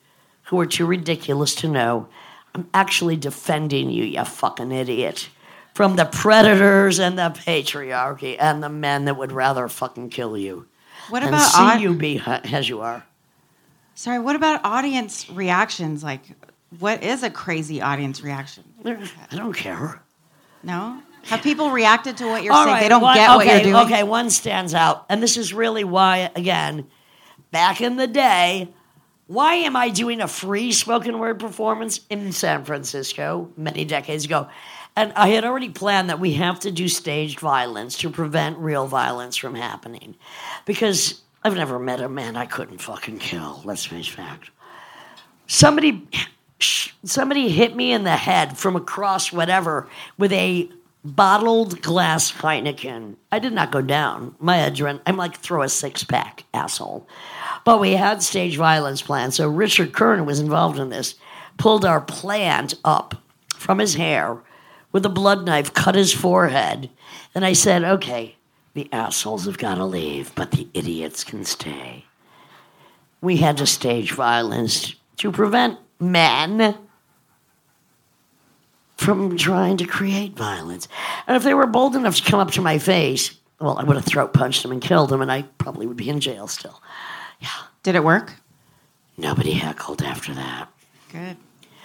who 0.44 0.58
are 0.58 0.66
too 0.66 0.86
ridiculous 0.86 1.54
to 1.56 1.68
know 1.68 2.08
I'm 2.54 2.68
actually 2.74 3.16
defending 3.16 3.90
you, 3.90 4.02
you 4.02 4.24
fucking 4.24 4.72
idiot 4.72 5.28
from 5.80 5.96
the 5.96 6.04
predators 6.04 6.98
and 7.00 7.18
the 7.18 7.30
patriarchy 7.30 8.36
and 8.38 8.62
the 8.62 8.68
men 8.68 9.06
that 9.06 9.16
would 9.16 9.32
rather 9.32 9.66
fucking 9.66 10.10
kill 10.10 10.36
you. 10.36 10.66
What 11.08 11.22
and 11.22 11.30
about 11.30 11.46
see 11.46 11.58
au- 11.62 11.76
you 11.78 11.94
be 11.94 12.18
hu- 12.18 12.30
as 12.32 12.68
you 12.68 12.82
are. 12.82 13.02
Sorry, 13.94 14.18
what 14.18 14.36
about 14.36 14.60
audience 14.62 15.30
reactions? 15.30 16.04
Like, 16.04 16.20
what 16.80 17.02
is 17.02 17.22
a 17.22 17.30
crazy 17.30 17.80
audience 17.80 18.22
reaction? 18.22 18.62
I 18.84 19.36
don't 19.36 19.54
care. 19.54 20.02
No? 20.62 21.00
Have 21.22 21.40
people 21.40 21.70
reacted 21.70 22.18
to 22.18 22.26
what 22.26 22.42
you're 22.42 22.52
All 22.52 22.64
saying? 22.64 22.74
right, 22.74 22.82
they 22.82 22.88
don't 22.90 23.00
one- 23.00 23.16
get 23.16 23.30
what 23.30 23.46
okay, 23.46 23.62
you're 23.62 23.72
doing? 23.72 23.86
Okay, 23.86 24.02
one 24.02 24.28
stands 24.28 24.74
out, 24.74 25.06
and 25.08 25.22
this 25.22 25.38
is 25.38 25.54
really 25.54 25.84
why. 25.84 26.30
Again, 26.36 26.88
back 27.52 27.80
in 27.80 27.96
the 27.96 28.06
day, 28.06 28.68
why 29.28 29.54
am 29.54 29.76
I 29.76 29.88
doing 29.88 30.20
a 30.20 30.28
free 30.28 30.72
spoken 30.72 31.18
word 31.18 31.38
performance 31.40 32.00
in 32.10 32.32
San 32.32 32.66
Francisco 32.66 33.50
many 33.56 33.86
decades 33.86 34.26
ago? 34.26 34.48
And 34.96 35.12
I 35.14 35.28
had 35.28 35.44
already 35.44 35.68
planned 35.68 36.10
that 36.10 36.20
we 36.20 36.34
have 36.34 36.60
to 36.60 36.70
do 36.70 36.88
staged 36.88 37.40
violence 37.40 37.96
to 37.98 38.10
prevent 38.10 38.58
real 38.58 38.86
violence 38.86 39.36
from 39.36 39.54
happening, 39.54 40.16
because 40.66 41.22
I've 41.42 41.54
never 41.54 41.78
met 41.78 42.00
a 42.00 42.08
man 42.08 42.36
I 42.36 42.46
couldn't 42.46 42.82
fucking 42.82 43.18
kill. 43.18 43.62
Let's 43.64 43.84
face 43.84 44.08
fact. 44.08 44.50
Somebody, 45.46 46.06
somebody 47.04 47.48
hit 47.48 47.74
me 47.74 47.92
in 47.92 48.04
the 48.04 48.16
head 48.16 48.58
from 48.58 48.76
across 48.76 49.32
whatever 49.32 49.88
with 50.18 50.32
a 50.32 50.68
bottled 51.02 51.80
glass 51.80 52.30
Heineken. 52.30 53.16
I 53.32 53.38
did 53.38 53.54
not 53.54 53.72
go 53.72 53.80
down. 53.80 54.34
My 54.38 54.58
adrenaline, 54.58 55.00
I'm 55.06 55.16
like, 55.16 55.36
throw 55.36 55.62
a 55.62 55.68
six 55.68 56.04
pack, 56.04 56.44
asshole. 56.52 57.08
But 57.64 57.80
we 57.80 57.92
had 57.92 58.22
stage 58.22 58.56
violence 58.56 59.00
planned. 59.00 59.32
So 59.32 59.48
Richard 59.48 59.94
Kern 59.94 60.26
was 60.26 60.40
involved 60.40 60.78
in 60.78 60.90
this, 60.90 61.14
pulled 61.56 61.86
our 61.86 62.02
plant 62.02 62.74
up 62.84 63.14
from 63.54 63.78
his 63.78 63.94
hair 63.94 64.42
with 64.92 65.04
a 65.06 65.10
blood 65.10 65.44
knife, 65.44 65.72
cut 65.74 65.94
his 65.94 66.12
forehead. 66.12 66.90
And 67.34 67.44
I 67.44 67.52
said, 67.52 67.84
okay, 67.84 68.36
the 68.74 68.88
assholes 68.92 69.46
have 69.46 69.58
got 69.58 69.76
to 69.76 69.84
leave, 69.84 70.34
but 70.34 70.50
the 70.52 70.68
idiots 70.74 71.24
can 71.24 71.44
stay. 71.44 72.04
We 73.20 73.36
had 73.36 73.56
to 73.58 73.66
stage 73.66 74.12
violence 74.12 74.94
to 75.18 75.30
prevent 75.30 75.78
men 75.98 76.76
from 78.96 79.36
trying 79.36 79.76
to 79.78 79.86
create 79.86 80.36
violence. 80.36 80.88
And 81.26 81.36
if 81.36 81.42
they 81.42 81.54
were 81.54 81.66
bold 81.66 81.96
enough 81.96 82.16
to 82.16 82.22
come 82.30 82.40
up 82.40 82.50
to 82.52 82.60
my 82.60 82.78
face, 82.78 83.34
well, 83.60 83.78
I 83.78 83.84
would 83.84 83.96
have 83.96 84.04
throat 84.06 84.32
punched 84.32 84.62
them 84.62 84.72
and 84.72 84.80
killed 84.80 85.10
them, 85.10 85.20
and 85.20 85.30
I 85.30 85.42
probably 85.58 85.86
would 85.86 85.96
be 85.96 86.08
in 86.08 86.20
jail 86.20 86.46
still. 86.46 86.82
Yeah. 87.40 87.48
Did 87.82 87.94
it 87.94 88.04
work? 88.04 88.34
Nobody 89.16 89.52
heckled 89.52 90.02
after 90.02 90.32
that. 90.34 90.68
Good. 91.12 91.36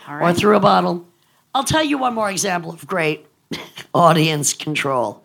All 0.07 0.15
Or 0.15 0.19
right. 0.19 0.37
threw 0.37 0.55
a 0.55 0.59
bottle. 0.59 1.05
I'll 1.55 1.63
tell 1.63 1.85
you 1.85 1.97
one 1.97 2.13
more 2.13 2.29
example 2.29 2.71
of 2.71 2.85
great 2.85 3.25
audience 3.93 4.53
control. 4.53 5.23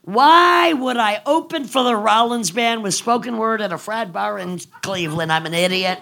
Why 0.00 0.72
would 0.72 0.96
I 0.96 1.20
open 1.26 1.64
for 1.64 1.84
the 1.84 1.94
Rollins 1.94 2.50
band 2.50 2.82
with 2.82 2.94
spoken 2.94 3.36
word 3.36 3.60
at 3.60 3.74
a 3.74 3.78
frat 3.78 4.10
bar 4.10 4.38
in 4.38 4.58
Cleveland? 4.80 5.30
I'm 5.30 5.44
an 5.44 5.52
idiot. 5.52 6.00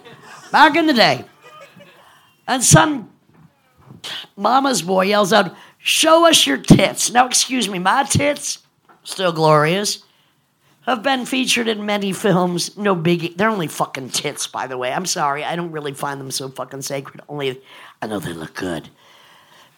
Back 0.52 0.76
in 0.76 0.86
the 0.86 0.94
day. 0.94 1.24
And 2.46 2.62
some 2.62 3.10
mama's 4.36 4.80
boy 4.80 5.06
yells 5.06 5.32
out, 5.32 5.56
Show 5.78 6.28
us 6.28 6.46
your 6.46 6.58
tits. 6.58 7.10
Now, 7.10 7.26
excuse 7.26 7.68
me, 7.68 7.80
my 7.80 8.04
tits, 8.04 8.60
still 9.02 9.32
glorious, 9.32 10.04
have 10.82 11.02
been 11.02 11.26
featured 11.26 11.66
in 11.66 11.84
many 11.84 12.12
films. 12.12 12.76
No 12.76 12.94
biggie. 12.94 13.36
They're 13.36 13.50
only 13.50 13.66
fucking 13.66 14.10
tits, 14.10 14.46
by 14.46 14.68
the 14.68 14.78
way. 14.78 14.92
I'm 14.92 15.06
sorry. 15.06 15.42
I 15.42 15.56
don't 15.56 15.72
really 15.72 15.94
find 15.94 16.20
them 16.20 16.30
so 16.30 16.48
fucking 16.48 16.82
sacred. 16.82 17.22
Only, 17.28 17.60
I 18.00 18.06
know 18.06 18.20
they 18.20 18.32
look 18.32 18.54
good. 18.54 18.88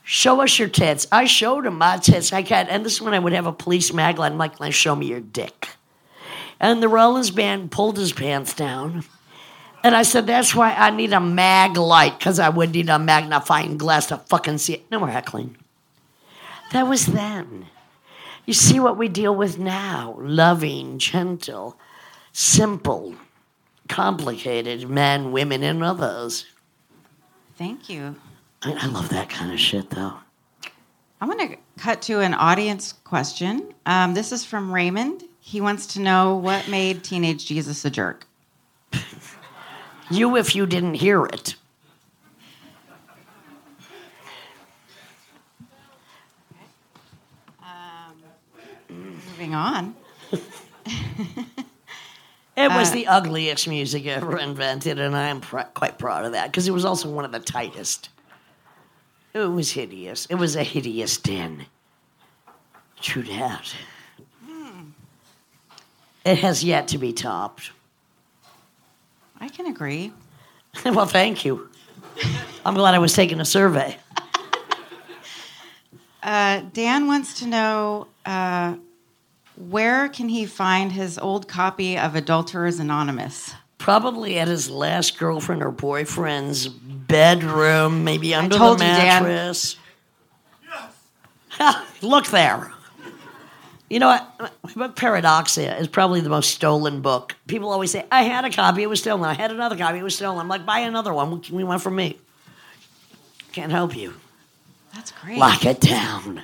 Show 0.08 0.40
us 0.40 0.56
your 0.56 0.68
tits. 0.68 1.08
I 1.10 1.24
showed 1.24 1.66
him 1.66 1.78
my 1.78 1.96
tits. 1.96 2.32
I 2.32 2.44
can't. 2.44 2.68
And 2.68 2.84
this 2.84 2.94
is 2.94 3.02
when 3.02 3.12
I 3.12 3.18
would 3.18 3.32
have 3.32 3.46
a 3.46 3.52
police 3.52 3.92
mag. 3.92 4.20
I'm 4.20 4.38
like, 4.38 4.72
show 4.72 4.94
me 4.94 5.06
your 5.06 5.18
dick. 5.18 5.70
And 6.60 6.80
the 6.80 6.88
Rollins 6.88 7.32
band 7.32 7.72
pulled 7.72 7.98
his 7.98 8.12
pants 8.12 8.54
down. 8.54 9.02
And 9.82 9.96
I 9.96 10.04
said, 10.04 10.28
that's 10.28 10.54
why 10.54 10.72
I 10.74 10.90
need 10.90 11.12
a 11.12 11.18
mag 11.18 11.76
light, 11.76 12.20
because 12.20 12.38
I 12.38 12.50
would 12.50 12.70
need 12.70 12.88
a 12.88 13.00
magnifying 13.00 13.78
glass 13.78 14.06
to 14.06 14.18
fucking 14.18 14.58
see 14.58 14.74
it. 14.74 14.88
No 14.92 15.00
more 15.00 15.08
heckling. 15.08 15.56
That 16.70 16.86
was 16.86 17.06
then. 17.06 17.66
You 18.44 18.52
see 18.52 18.78
what 18.78 18.96
we 18.96 19.08
deal 19.08 19.34
with 19.34 19.58
now 19.58 20.16
loving, 20.20 20.98
gentle, 20.98 21.76
simple, 22.32 23.16
complicated 23.88 24.88
men, 24.88 25.32
women, 25.32 25.64
and 25.64 25.82
others. 25.82 26.46
Thank 27.58 27.88
you. 27.88 28.14
I, 28.66 28.72
I 28.80 28.86
love 28.86 29.08
that 29.10 29.28
kind 29.28 29.52
of 29.52 29.60
shit, 29.60 29.90
though. 29.90 30.14
I'm 31.20 31.30
going 31.30 31.50
to 31.50 31.56
cut 31.78 32.02
to 32.02 32.20
an 32.20 32.34
audience 32.34 32.92
question. 33.04 33.72
Um, 33.86 34.14
this 34.14 34.32
is 34.32 34.44
from 34.44 34.72
Raymond. 34.74 35.22
He 35.38 35.60
wants 35.60 35.86
to 35.94 36.00
know 36.00 36.34
what 36.34 36.66
made 36.68 37.04
Teenage 37.04 37.46
Jesus 37.46 37.84
a 37.84 37.90
jerk. 37.90 38.26
You, 40.10 40.36
if 40.36 40.56
you 40.56 40.66
didn't 40.66 40.94
hear 40.94 41.24
it. 41.26 41.54
Moving 48.88 49.54
on. 49.54 49.94
It 52.58 52.70
was 52.70 52.90
Uh, 52.90 52.94
the 52.94 53.06
ugliest 53.08 53.68
music 53.68 54.06
ever 54.06 54.38
invented, 54.38 54.98
and 54.98 55.14
I 55.14 55.28
am 55.28 55.42
pr- 55.42 55.60
quite 55.74 55.98
proud 55.98 56.24
of 56.24 56.32
that 56.32 56.46
because 56.50 56.66
it 56.66 56.70
was 56.70 56.86
also 56.86 57.10
one 57.10 57.26
of 57.26 57.30
the 57.32 57.38
tightest. 57.38 58.08
It 59.36 59.52
was 59.52 59.72
hideous. 59.72 60.24
It 60.26 60.36
was 60.36 60.56
a 60.56 60.62
hideous 60.62 61.18
din. 61.18 61.66
True 63.02 63.22
that. 63.24 63.74
It 66.24 66.38
has 66.38 66.64
yet 66.64 66.88
to 66.88 66.98
be 66.98 67.12
topped. 67.12 67.70
I 69.38 69.48
can 69.50 69.66
agree. 69.66 70.10
well, 70.86 71.04
thank 71.04 71.44
you. 71.44 71.68
I'm 72.64 72.72
glad 72.72 72.94
I 72.94 72.98
was 72.98 73.12
taking 73.12 73.40
a 73.40 73.44
survey. 73.44 73.96
Uh, 76.22 76.60
Dan 76.72 77.06
wants 77.06 77.38
to 77.38 77.46
know 77.46 78.08
uh, 78.24 78.74
where 79.54 80.08
can 80.08 80.28
he 80.28 80.44
find 80.44 80.90
his 80.90 81.20
old 81.20 81.46
copy 81.46 81.96
of 81.96 82.16
Adulterers 82.16 82.80
Anonymous? 82.80 83.54
Probably 83.86 84.36
at 84.40 84.48
his 84.48 84.68
last 84.68 85.16
girlfriend 85.16 85.62
or 85.62 85.70
boyfriend's 85.70 86.66
bedroom, 86.66 88.02
maybe 88.02 88.34
under 88.34 88.58
the 88.58 88.76
mattress. 88.78 89.76
Ha, 91.50 91.86
Look 92.02 92.26
there. 92.26 92.72
You 93.88 94.00
know 94.00 94.08
what? 94.08 94.52
My 94.64 94.72
book 94.74 94.96
Paradoxia 94.96 95.80
is 95.80 95.86
probably 95.86 96.20
the 96.20 96.28
most 96.28 96.50
stolen 96.50 97.00
book. 97.00 97.36
People 97.46 97.70
always 97.70 97.92
say, 97.92 98.04
I 98.10 98.24
had 98.24 98.44
a 98.44 98.50
copy, 98.50 98.82
it 98.82 98.88
was 98.88 98.98
stolen. 98.98 99.22
I 99.22 99.34
had 99.34 99.52
another 99.52 99.76
copy, 99.76 99.98
it 99.98 100.02
was 100.02 100.16
stolen. 100.16 100.40
I'm 100.40 100.48
like, 100.48 100.66
buy 100.66 100.80
another 100.80 101.14
one. 101.14 101.30
What 101.30 101.44
can 101.44 101.56
you 101.56 101.64
want 101.64 101.80
from 101.80 101.94
me? 101.94 102.18
Can't 103.52 103.70
help 103.70 103.96
you. 103.96 104.14
That's 104.96 105.12
great. 105.12 105.38
Lock 105.38 105.64
it 105.64 105.80
down. 105.80 106.42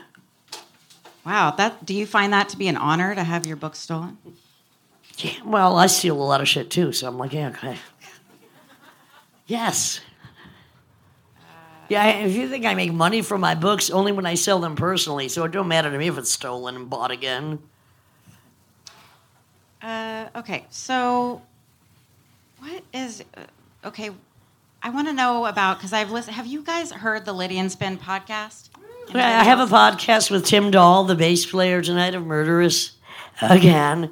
Wow, 1.26 1.50
that 1.56 1.84
do 1.84 1.92
you 1.92 2.06
find 2.06 2.32
that 2.34 2.50
to 2.50 2.56
be 2.56 2.68
an 2.68 2.76
honor 2.76 3.16
to 3.16 3.24
have 3.24 3.48
your 3.48 3.56
book 3.56 3.74
stolen? 3.74 4.16
Yeah, 5.18 5.32
well, 5.44 5.76
I 5.76 5.86
steal 5.86 6.20
a 6.20 6.24
lot 6.24 6.40
of 6.40 6.48
shit 6.48 6.70
too, 6.70 6.92
so 6.92 7.06
I'm 7.06 7.18
like, 7.18 7.32
yeah, 7.32 7.48
okay. 7.48 7.76
Yes. 9.46 10.00
Yeah, 11.88 12.08
if 12.08 12.34
you 12.34 12.48
think 12.48 12.64
I 12.64 12.74
make 12.74 12.92
money 12.92 13.20
from 13.20 13.40
my 13.42 13.54
books, 13.54 13.90
only 13.90 14.12
when 14.12 14.24
I 14.24 14.34
sell 14.34 14.58
them 14.60 14.76
personally, 14.76 15.28
so 15.28 15.44
it 15.44 15.52
don't 15.52 15.68
matter 15.68 15.90
to 15.90 15.98
me 15.98 16.08
if 16.08 16.16
it's 16.16 16.32
stolen 16.32 16.76
and 16.76 16.88
bought 16.88 17.10
again. 17.10 17.58
Uh, 19.82 20.28
okay, 20.36 20.64
so 20.70 21.42
what 22.60 22.82
is 22.94 23.22
uh, 23.36 23.88
okay? 23.88 24.10
I 24.82 24.90
want 24.90 25.08
to 25.08 25.12
know 25.12 25.46
about 25.46 25.78
because 25.78 25.92
I've 25.92 26.10
listened. 26.10 26.36
Have 26.36 26.46
you 26.46 26.62
guys 26.62 26.92
heard 26.92 27.24
the 27.24 27.32
Lydian 27.32 27.68
Spin 27.68 27.98
podcast? 27.98 28.70
I 29.12 29.44
have 29.44 29.60
a 29.60 29.66
podcast 29.66 30.30
with 30.30 30.46
Tim 30.46 30.70
Dahl, 30.70 31.04
the 31.04 31.14
bass 31.14 31.44
player 31.44 31.82
tonight 31.82 32.14
of 32.14 32.24
Murderous. 32.24 32.92
Again, 33.42 34.10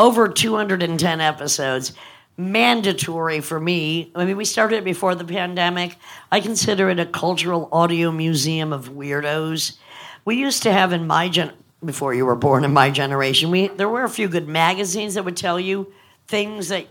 over 0.00 0.28
210 0.28 1.20
episodes. 1.20 1.92
Mandatory 2.38 3.40
for 3.40 3.60
me. 3.60 4.10
I 4.14 4.24
mean, 4.24 4.38
we 4.38 4.46
started 4.46 4.78
it 4.78 4.84
before 4.84 5.14
the 5.14 5.26
pandemic. 5.26 5.98
I 6.32 6.40
consider 6.40 6.88
it 6.88 6.98
a 6.98 7.04
cultural 7.04 7.68
audio 7.70 8.10
museum 8.10 8.72
of 8.72 8.88
weirdos. 8.88 9.76
We 10.24 10.36
used 10.36 10.62
to 10.62 10.72
have 10.72 10.94
in 10.94 11.06
my 11.06 11.28
gen 11.28 11.52
before 11.84 12.14
you 12.14 12.24
were 12.26 12.36
born 12.36 12.64
in 12.64 12.72
my 12.72 12.90
generation, 12.90 13.50
we 13.50 13.68
there 13.68 13.88
were 13.88 14.04
a 14.04 14.10
few 14.10 14.28
good 14.28 14.48
magazines 14.48 15.14
that 15.14 15.24
would 15.24 15.36
tell 15.36 15.58
you 15.58 15.90
things 16.28 16.68
that 16.68 16.86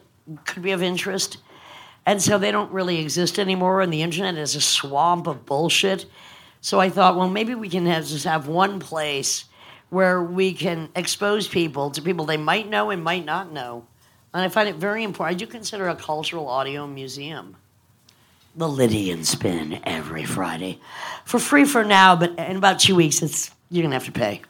could 0.46 0.64
be 0.64 0.72
of 0.72 0.82
interest. 0.82 1.38
And 2.08 2.20
so 2.20 2.40
they 2.40 2.52
don't 2.52 2.72
really 2.72 3.00
exist 3.00 3.38
anymore, 3.38 3.82
and 3.82 3.94
the 3.94 4.02
internet 4.02 4.36
is 4.36 4.56
a 4.56 4.62
swamp 4.62 5.28
of 5.28 5.46
bullshit. 5.46 6.08
So 6.62 6.80
I 6.80 6.90
thought, 6.90 7.16
well, 7.16 7.30
maybe 7.30 7.54
we 7.54 7.70
can 7.70 7.86
have, 7.86 8.08
just 8.08 8.26
have 8.26 8.48
one 8.48 8.80
place 8.80 9.46
where 9.90 10.22
we 10.22 10.54
can 10.54 10.90
expose 10.96 11.48
people 11.48 11.92
to 11.92 12.02
people 12.02 12.26
they 12.26 12.38
might 12.38 12.70
know 12.70 12.90
and 12.90 13.04
might 13.04 13.26
not 13.26 13.52
know. 13.52 13.86
And 14.34 14.44
I 14.44 14.50
find 14.50 14.70
it 14.70 14.76
very 14.76 15.04
important. 15.04 15.36
I 15.36 15.38
do 15.38 15.48
consider 15.48 15.88
a 15.88 15.96
cultural 15.96 16.48
audio 16.48 16.86
museum. 16.86 17.56
The 18.56 18.68
Lydian 18.68 19.24
Spin 19.24 19.80
every 19.84 20.26
Friday. 20.26 20.80
For 21.26 21.40
free 21.40 21.66
for 21.66 21.84
now, 21.84 22.16
but 22.16 22.38
in 22.38 22.58
about 22.58 22.80
two 22.80 22.96
weeks, 22.96 23.22
it's 23.22 23.52
you're 23.70 23.84
going 23.84 23.92
to 23.92 23.96
have 23.96 24.06
to 24.06 24.12
pay. 24.12 24.42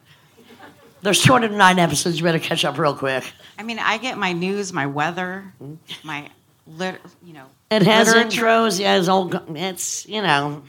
There's 1.01 1.21
209 1.21 1.79
episodes. 1.79 2.17
You 2.17 2.23
better 2.23 2.39
catch 2.39 2.65
up 2.65 2.77
real 2.77 2.93
quick. 2.93 3.23
I 3.57 3.63
mean, 3.63 3.79
I 3.79 3.97
get 3.97 4.17
my 4.17 4.33
news, 4.33 4.73
my 4.73 4.85
weather, 4.85 5.53
my 6.03 6.29
lit, 6.67 6.99
you 7.23 7.33
know. 7.33 7.45
It 7.71 7.83
has 7.83 8.07
literature. 8.07 8.45
intros. 8.45 8.79
Yeah, 8.79 8.97
it's 8.97 9.07
all. 9.07 9.31
It's 9.55 10.07
you 10.07 10.21
know, 10.21 10.63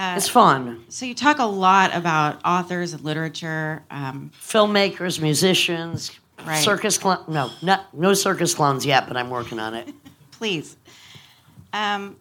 Uh, 0.00 0.14
it's 0.16 0.28
fun. 0.28 0.82
so 0.88 1.04
you 1.04 1.14
talk 1.14 1.38
a 1.40 1.44
lot 1.44 1.94
about 1.94 2.40
authors 2.42 2.94
and 2.94 3.04
literature. 3.04 3.82
Um, 3.90 4.30
Filmmakers, 4.40 5.20
musicians, 5.20 6.18
Right. 6.46 6.64
circus 6.64 6.96
clown. 6.96 7.22
No, 7.28 7.50
not 7.60 7.92
no 7.92 8.14
circus 8.14 8.54
clowns 8.54 8.86
yet, 8.86 9.06
but 9.08 9.18
I'm 9.18 9.28
working 9.28 9.58
on 9.58 9.74
it. 9.74 9.92
please. 10.30 10.78
Um, 11.74 12.16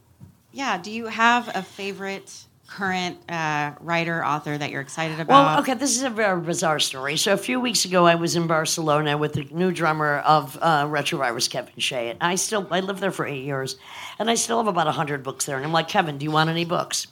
yeah. 0.51 0.77
Do 0.77 0.91
you 0.91 1.05
have 1.05 1.49
a 1.55 1.61
favorite 1.63 2.29
current 2.67 3.17
uh, 3.29 3.71
writer 3.79 4.25
author 4.25 4.57
that 4.57 4.71
you're 4.71 4.81
excited 4.81 5.21
about? 5.21 5.45
Well, 5.45 5.59
okay, 5.61 5.73
this 5.73 5.95
is 5.95 6.03
a 6.03 6.09
very 6.09 6.41
bizarre 6.41 6.79
story. 6.79 7.15
So 7.15 7.31
a 7.31 7.37
few 7.37 7.61
weeks 7.61 7.85
ago, 7.85 8.05
I 8.05 8.15
was 8.15 8.35
in 8.35 8.45
Barcelona 8.45 9.17
with 9.17 9.33
the 9.33 9.47
new 9.51 9.71
drummer 9.71 10.17
of 10.19 10.57
uh, 10.61 10.85
Retrovirus, 10.85 11.49
Kevin 11.49 11.73
Shea. 11.77 12.09
And 12.09 12.17
I 12.19 12.35
still 12.35 12.67
I 12.71 12.81
lived 12.81 12.99
there 12.99 13.11
for 13.11 13.25
eight 13.25 13.45
years, 13.45 13.77
and 14.19 14.29
I 14.29 14.35
still 14.35 14.57
have 14.57 14.67
about 14.67 14.93
hundred 14.93 15.23
books 15.23 15.45
there. 15.45 15.55
And 15.55 15.65
I'm 15.65 15.71
like, 15.71 15.87
Kevin, 15.87 16.17
do 16.17 16.25
you 16.25 16.31
want 16.31 16.49
any 16.49 16.65
books? 16.65 17.07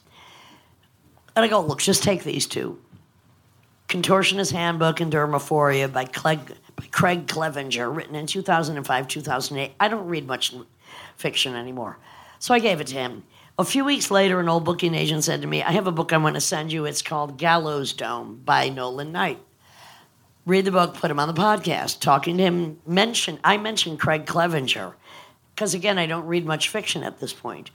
And 1.37 1.45
I 1.45 1.49
go, 1.49 1.61
look, 1.61 1.77
just 1.77 2.01
take 2.01 2.23
these 2.23 2.47
two. 2.47 2.79
Contortionist 3.87 4.51
Handbook 4.53 5.01
and 5.01 5.13
Dermaphoria 5.13 5.93
by 5.93 6.05
Craig, 6.05 6.39
by 6.75 6.85
Craig 6.89 7.27
Clevenger, 7.27 7.91
written 7.91 8.15
in 8.15 8.25
2005, 8.25 9.07
2008. 9.07 9.71
I 9.79 9.87
don't 9.87 10.07
read 10.07 10.25
much 10.25 10.55
fiction 11.15 11.53
anymore. 11.55 11.99
So 12.39 12.55
I 12.55 12.59
gave 12.59 12.81
it 12.81 12.87
to 12.87 12.95
him. 12.95 13.23
A 13.59 13.63
few 13.63 13.85
weeks 13.85 14.09
later, 14.09 14.39
an 14.39 14.49
old 14.49 14.65
booking 14.65 14.95
agent 14.95 15.25
said 15.25 15.43
to 15.43 15.47
me, 15.47 15.61
I 15.61 15.73
have 15.73 15.85
a 15.85 15.91
book 15.91 16.11
I 16.11 16.17
want 16.17 16.33
to 16.33 16.41
send 16.41 16.71
you. 16.71 16.85
It's 16.85 17.03
called 17.03 17.37
Gallows 17.37 17.93
Dome 17.93 18.41
by 18.43 18.69
Nolan 18.69 19.11
Knight. 19.11 19.37
Read 20.47 20.65
the 20.65 20.71
book, 20.71 20.95
put 20.95 21.11
him 21.11 21.19
on 21.19 21.27
the 21.27 21.39
podcast. 21.39 21.99
Talking 21.99 22.37
to 22.37 22.43
him, 22.45 22.79
mention 22.87 23.37
I 23.43 23.57
mentioned 23.57 23.99
Craig 23.99 24.25
Clevenger. 24.25 24.95
Because 25.53 25.75
again, 25.75 25.99
I 25.99 26.07
don't 26.07 26.25
read 26.25 26.47
much 26.47 26.69
fiction 26.69 27.03
at 27.03 27.19
this 27.19 27.31
point. 27.31 27.69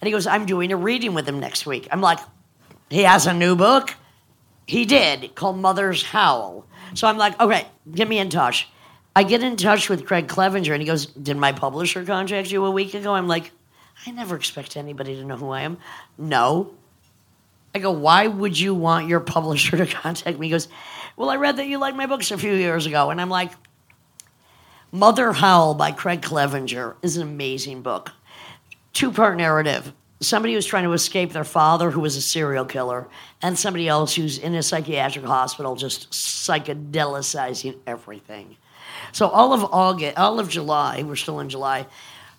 And 0.00 0.08
he 0.08 0.12
goes, 0.12 0.26
I'm 0.26 0.46
doing 0.46 0.72
a 0.72 0.76
reading 0.76 1.14
with 1.14 1.28
him 1.28 1.38
next 1.38 1.64
week. 1.64 1.86
I'm 1.92 2.00
like, 2.00 2.18
he 2.94 3.02
has 3.02 3.26
a 3.26 3.34
new 3.34 3.56
book? 3.56 3.94
He 4.66 4.84
did, 4.84 5.34
called 5.34 5.58
Mother's 5.58 6.02
Howl. 6.02 6.66
So 6.94 7.06
I'm 7.06 7.18
like, 7.18 7.38
okay, 7.40 7.66
get 7.92 8.08
me 8.08 8.18
in 8.18 8.30
touch. 8.30 8.68
I 9.16 9.22
get 9.22 9.42
in 9.42 9.56
touch 9.56 9.88
with 9.88 10.06
Craig 10.06 10.28
Clevenger, 10.28 10.72
and 10.72 10.82
he 10.82 10.86
goes, 10.86 11.06
Did 11.06 11.36
my 11.36 11.52
publisher 11.52 12.04
contact 12.04 12.50
you 12.50 12.64
a 12.64 12.70
week 12.70 12.94
ago? 12.94 13.14
I'm 13.14 13.28
like, 13.28 13.52
I 14.06 14.10
never 14.10 14.34
expect 14.34 14.76
anybody 14.76 15.14
to 15.16 15.24
know 15.24 15.36
who 15.36 15.50
I 15.50 15.62
am. 15.62 15.78
No. 16.18 16.74
I 17.74 17.78
go, 17.78 17.92
Why 17.92 18.26
would 18.26 18.58
you 18.58 18.74
want 18.74 19.08
your 19.08 19.20
publisher 19.20 19.76
to 19.84 19.86
contact 19.86 20.38
me? 20.38 20.46
He 20.46 20.50
goes, 20.50 20.68
Well, 21.16 21.30
I 21.30 21.36
read 21.36 21.56
that 21.58 21.66
you 21.66 21.78
liked 21.78 21.96
my 21.96 22.06
books 22.06 22.30
a 22.30 22.38
few 22.38 22.52
years 22.52 22.86
ago. 22.86 23.10
And 23.10 23.20
I'm 23.20 23.30
like, 23.30 23.52
Mother 24.90 25.32
Howl 25.32 25.74
by 25.74 25.92
Craig 25.92 26.22
Clevenger 26.22 26.96
is 27.02 27.16
an 27.16 27.22
amazing 27.22 27.82
book. 27.82 28.10
Two 28.92 29.12
part 29.12 29.36
narrative. 29.36 29.92
Somebody 30.24 30.54
who's 30.54 30.66
trying 30.66 30.84
to 30.84 30.92
escape 30.92 31.32
their 31.32 31.44
father, 31.44 31.90
who 31.90 32.00
was 32.00 32.16
a 32.16 32.22
serial 32.22 32.64
killer, 32.64 33.06
and 33.42 33.58
somebody 33.58 33.88
else 33.88 34.14
who's 34.14 34.38
in 34.38 34.54
a 34.54 34.62
psychiatric 34.62 35.24
hospital 35.24 35.76
just 35.76 36.10
psychedelicizing 36.10 37.76
everything. 37.86 38.56
So 39.12 39.28
all 39.28 39.52
of 39.52 39.64
August, 39.64 40.16
all 40.16 40.40
of 40.40 40.48
July, 40.48 41.02
we're 41.02 41.16
still 41.16 41.40
in 41.40 41.48
July. 41.48 41.86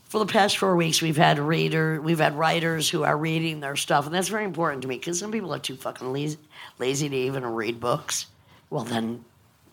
For 0.05 0.19
the 0.19 0.25
past 0.25 0.57
four 0.57 0.75
weeks, 0.75 1.01
we've 1.01 1.17
had 1.17 1.39
reader, 1.39 2.01
we've 2.01 2.19
had 2.19 2.37
writers 2.37 2.89
who 2.89 3.03
are 3.03 3.17
reading 3.17 3.59
their 3.59 3.75
stuff, 3.75 4.05
and 4.05 4.13
that's 4.13 4.29
very 4.29 4.45
important 4.45 4.81
to 4.83 4.87
me 4.87 4.97
because 4.97 5.19
some 5.19 5.31
people 5.31 5.53
are 5.53 5.59
too 5.59 5.75
fucking 5.75 6.11
lazy, 6.11 6.37
lazy 6.79 7.09
to 7.09 7.15
even 7.15 7.45
read 7.45 7.79
books. 7.79 8.27
Well, 8.69 8.83
then, 8.83 9.25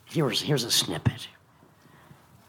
here's 0.06 0.42
here's 0.42 0.64
a 0.64 0.70
snippet. 0.70 1.28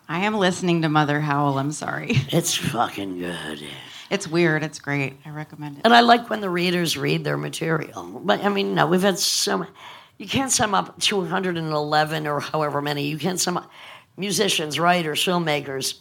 I 0.07 0.25
am 0.25 0.35
listening 0.35 0.81
to 0.81 0.89
Mother 0.89 1.21
Howl. 1.21 1.57
I'm 1.57 1.71
sorry. 1.71 2.11
It's 2.29 2.55
fucking 2.55 3.19
good. 3.19 3.63
It's 4.09 4.27
weird. 4.27 4.63
It's 4.63 4.79
great. 4.79 5.17
I 5.25 5.29
recommend 5.29 5.77
it. 5.77 5.81
And 5.85 5.93
I 5.93 6.01
like 6.01 6.29
when 6.29 6.41
the 6.41 6.49
readers 6.49 6.97
read 6.97 7.23
their 7.23 7.37
material. 7.37 8.21
But 8.23 8.43
I 8.43 8.49
mean, 8.49 8.75
no, 8.75 8.87
we've 8.87 9.01
had 9.01 9.19
so 9.19 9.59
many. 9.59 9.71
You 10.17 10.27
can't 10.27 10.51
sum 10.51 10.75
up 10.75 10.99
211 10.99 12.27
or 12.27 12.39
however 12.39 12.81
many. 12.81 13.07
You 13.07 13.17
can't 13.17 13.39
sum 13.39 13.57
up 13.57 13.69
musicians, 14.17 14.79
writers, 14.79 15.23
filmmakers. 15.23 15.99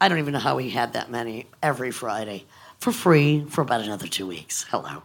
I 0.00 0.08
don't 0.08 0.18
even 0.18 0.32
know 0.32 0.40
how 0.40 0.56
we 0.56 0.70
had 0.70 0.94
that 0.94 1.10
many 1.10 1.46
every 1.62 1.90
Friday 1.90 2.44
for 2.78 2.92
free 2.92 3.44
for 3.48 3.62
about 3.62 3.80
another 3.80 4.06
two 4.06 4.26
weeks. 4.26 4.64
Hello. 4.70 5.02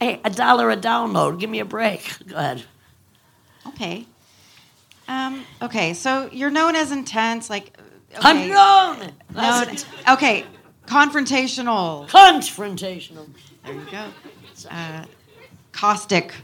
Hey, 0.00 0.20
a 0.24 0.30
dollar 0.30 0.70
a 0.70 0.76
download. 0.76 1.38
Give 1.38 1.50
me 1.50 1.60
a 1.60 1.64
break. 1.64 2.08
Go 2.26 2.36
ahead. 2.36 2.62
Okay. 3.68 4.06
Um, 5.08 5.44
okay. 5.60 5.94
So 5.94 6.28
you're 6.32 6.50
known 6.50 6.76
as 6.76 6.92
intense, 6.92 7.48
like. 7.48 7.76
Okay. 8.14 8.20
I'm 8.22 8.48
known. 8.48 9.12
Known, 9.34 9.76
okay. 10.10 10.44
Confrontational. 10.86 12.08
Confrontational. 12.08 13.28
There 13.64 13.74
you 13.74 13.86
go. 13.90 14.04
Uh, 14.70 15.04
caustic. 15.72 16.34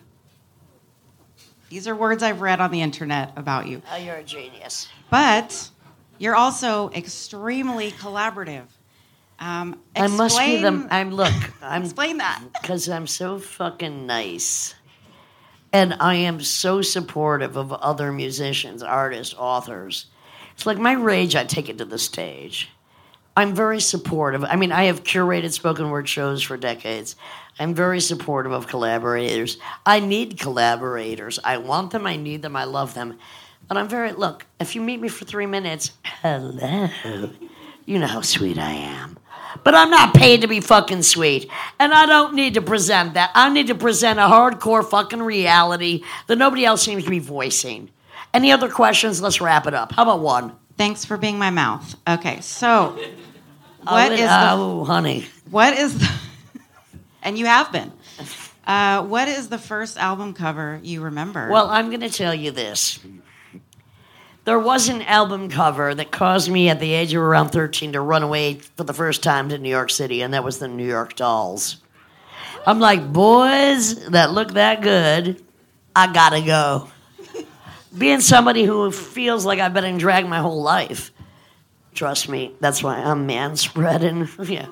These 1.68 1.87
are 1.87 1.94
words 1.94 2.22
I've 2.22 2.40
read 2.40 2.61
on 2.61 2.70
the 2.70 2.81
internet 2.81 3.33
about 3.37 3.66
you. 3.66 3.83
Oh, 3.92 3.96
you're 3.96 4.16
a 4.16 4.24
genius. 4.24 4.88
But 5.11 5.70
you're 6.18 6.35
also 6.35 6.90
extremely 6.90 7.90
collaborative. 7.92 8.66
Um, 9.40 9.81
I 9.94 10.07
must 10.09 10.38
be 10.38 10.57
the. 10.57 10.87
I'm 10.90 11.11
look. 11.12 11.33
I'm 11.62 11.85
Explain 11.85 12.18
that. 12.18 12.42
because 12.61 12.88
I'm 12.88 13.07
so 13.07 13.38
fucking 13.38 14.07
nice. 14.07 14.74
And 15.72 15.94
I 16.01 16.14
am 16.14 16.40
so 16.40 16.81
supportive 16.81 17.57
of 17.57 17.72
other 17.72 18.11
musicians, 18.11 18.83
artists, 18.83 19.35
authors. 19.37 20.07
It's 20.55 20.64
like 20.64 20.79
my 20.79 20.92
rage, 20.92 21.37
I 21.37 21.44
take 21.44 21.68
it 21.68 21.79
to 21.79 21.85
the 21.85 21.98
stage. 21.98 22.70
I'm 23.38 23.55
very 23.55 23.79
supportive. 23.79 24.42
I 24.42 24.57
mean, 24.57 24.72
I 24.72 24.87
have 24.87 25.05
curated 25.05 25.53
spoken 25.53 25.90
word 25.90 26.09
shows 26.09 26.42
for 26.42 26.57
decades. 26.57 27.14
I'm 27.61 27.72
very 27.72 28.01
supportive 28.01 28.51
of 28.51 28.66
collaborators. 28.66 29.59
I 29.87 30.01
need 30.01 30.40
collaborators. 30.40 31.38
I 31.44 31.59
want 31.59 31.92
them, 31.92 32.05
I 32.05 32.16
need 32.16 32.42
them, 32.42 32.57
I 32.57 32.64
love 32.64 32.94
them. 32.94 33.16
And 33.70 33.79
I'm 33.79 33.88
very, 33.88 34.11
look, 34.11 34.44
if 34.59 34.74
you 34.74 34.81
meet 34.81 35.01
me 35.01 35.07
for 35.07 35.24
three 35.24 35.46
minutes, 35.46 35.92
hello, 36.20 36.88
you 37.87 38.01
know 38.01 38.09
how 38.09 38.22
sweet 38.22 38.59
I 38.59 38.72
am. 38.72 39.16
But 39.62 39.77
I'm 39.77 39.90
not 39.90 40.14
paid 40.14 40.40
to 40.40 40.48
be 40.48 40.61
fucking 40.61 41.05
sweet. 41.05 41.48
And 41.79 41.94
I 41.94 42.07
don't 42.07 42.35
need 42.35 42.55
to 42.55 42.61
present 42.61 43.14
that. 43.14 43.31
I 43.37 43.48
need 43.51 43.68
to 43.68 43.77
present 43.77 44.18
a 44.18 44.22
hardcore 44.22 44.85
fucking 44.85 45.22
reality 45.22 46.03
that 46.27 46.38
nobody 46.38 46.64
else 46.64 46.83
seems 46.83 47.05
to 47.05 47.11
be 47.11 47.20
voicing. 47.20 47.90
Any 48.35 48.51
other 48.51 48.68
questions? 48.68 49.22
Let's 49.22 49.40
wrap 49.40 49.68
it 49.68 49.74
up. 49.74 49.92
How 49.92 50.03
about 50.03 50.22
one? 50.22 50.57
Thanks 50.77 51.05
for 51.05 51.16
being 51.16 51.38
my 51.38 51.51
mouth. 51.51 51.96
Okay, 52.07 52.40
so 52.40 52.96
what 53.92 54.12
is 54.12 54.20
the, 54.20 54.51
oh, 54.53 54.85
honey. 54.85 55.27
what 55.51 55.77
is 55.77 55.98
the, 55.98 56.11
and 57.22 57.38
you 57.38 57.46
have 57.46 57.72
been. 57.72 57.92
Uh, 58.66 59.03
what 59.03 59.29
is 59.29 59.48
the 59.48 59.59
first 59.59 59.96
album 59.96 60.35
cover 60.35 60.79
you 60.83 61.01
remember? 61.03 61.48
Well, 61.51 61.68
I'm 61.68 61.88
going 61.88 62.03
to 62.03 62.11
tell 62.11 62.35
you 62.35 62.51
this. 62.51 62.98
There 64.44 64.59
was 64.59 64.88
an 64.88 65.03
album 65.03 65.48
cover 65.51 65.94
that 65.94 66.11
caused 66.11 66.51
me 66.51 66.68
at 66.68 66.81
the 66.81 66.92
age 66.92 67.12
of 67.12 67.22
around 67.22 67.51
13 67.51 67.92
to 67.92 68.01
run 68.01 68.22
away 68.22 68.55
for 68.55 68.85
the 68.85 68.94
first 68.94 69.22
time 69.22 69.51
to 69.51 69.59
New 69.59 69.68
York 69.68 69.90
City, 69.90 70.22
and 70.22 70.33
that 70.33 70.44
was 70.44 70.59
the 70.59 70.68
New 70.68 70.87
York 70.87 71.16
Dolls. 71.16 71.77
I'm 72.66 72.81
like, 72.81 73.12
boys 73.12 74.09
that 74.09 74.33
look 74.33 74.53
that 74.53 74.83
good, 74.83 75.42
I 75.94 76.12
gotta 76.12 76.42
go. 76.42 76.88
Being 77.96 78.20
somebody 78.20 78.64
who 78.64 78.90
feels 78.90 79.46
like 79.46 79.61
I've 79.61 79.74
been 79.74 79.85
in 79.85 79.98
drag 79.98 80.27
my 80.27 80.40
whole 80.40 80.62
life, 80.62 81.11
trust 81.98 82.28
me, 82.28 82.52
that's 82.61 82.80
why 82.80 82.96
I'm 82.96 83.26
man 83.26 83.56
spreading. 83.56 84.28
yeah. 84.44 84.66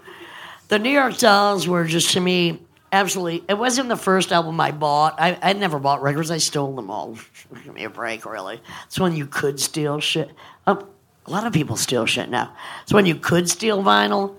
The 0.69 0.79
New 0.79 0.91
York 0.91 1.19
Dolls 1.19 1.67
were 1.67 1.85
just 1.85 2.13
to 2.13 2.21
me 2.21 2.61
absolutely. 2.93 3.45
It 3.49 3.59
wasn't 3.59 3.89
the 3.89 3.97
first 3.97 4.31
album 4.31 4.61
I 4.61 4.71
bought. 4.71 5.21
I 5.21 5.37
I 5.43 5.53
never 5.55 5.81
bought 5.81 6.03
records. 6.03 6.31
I 6.31 6.39
stole 6.39 6.75
them 6.77 6.89
all. 6.89 7.19
Give 7.65 7.75
me 7.75 7.85
a 7.85 7.91
break, 7.91 8.25
really. 8.25 8.61
It's 8.87 9.01
when 9.01 9.17
you 9.17 9.27
could 9.27 9.59
steal 9.59 9.99
shit. 9.99 10.31
Um, 10.69 10.87
a 11.27 11.31
lot 11.31 11.47
of 11.47 11.53
people 11.53 11.77
steal 11.77 12.07
shit 12.07 12.29
now. 12.29 12.55
It's 12.85 12.93
when 12.93 13.07
you 13.07 13.17
could 13.17 13.51
steal 13.51 13.83
vinyl. 13.83 14.37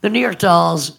The 0.00 0.08
New 0.08 0.20
York 0.20 0.38
Dolls. 0.38 0.96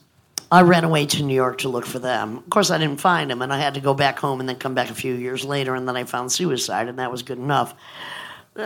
I 0.53 0.63
ran 0.63 0.83
away 0.83 1.05
to 1.05 1.23
New 1.23 1.33
York 1.33 1.59
to 1.59 1.69
look 1.69 1.85
for 1.85 1.99
them. 1.99 2.39
Of 2.39 2.49
course, 2.49 2.71
I 2.71 2.77
didn't 2.77 2.99
find 2.99 3.31
them, 3.31 3.41
and 3.41 3.53
I 3.53 3.57
had 3.57 3.75
to 3.75 3.79
go 3.79 3.93
back 3.93 4.19
home 4.19 4.41
and 4.41 4.49
then 4.49 4.57
come 4.57 4.75
back 4.75 4.89
a 4.89 4.93
few 4.93 5.15
years 5.15 5.45
later, 5.45 5.75
and 5.75 5.87
then 5.87 5.95
I 5.95 6.03
found 6.03 6.29
Suicide, 6.29 6.89
and 6.89 6.99
that 6.99 7.09
was 7.09 7.23
good 7.23 7.37
enough. 7.37 7.73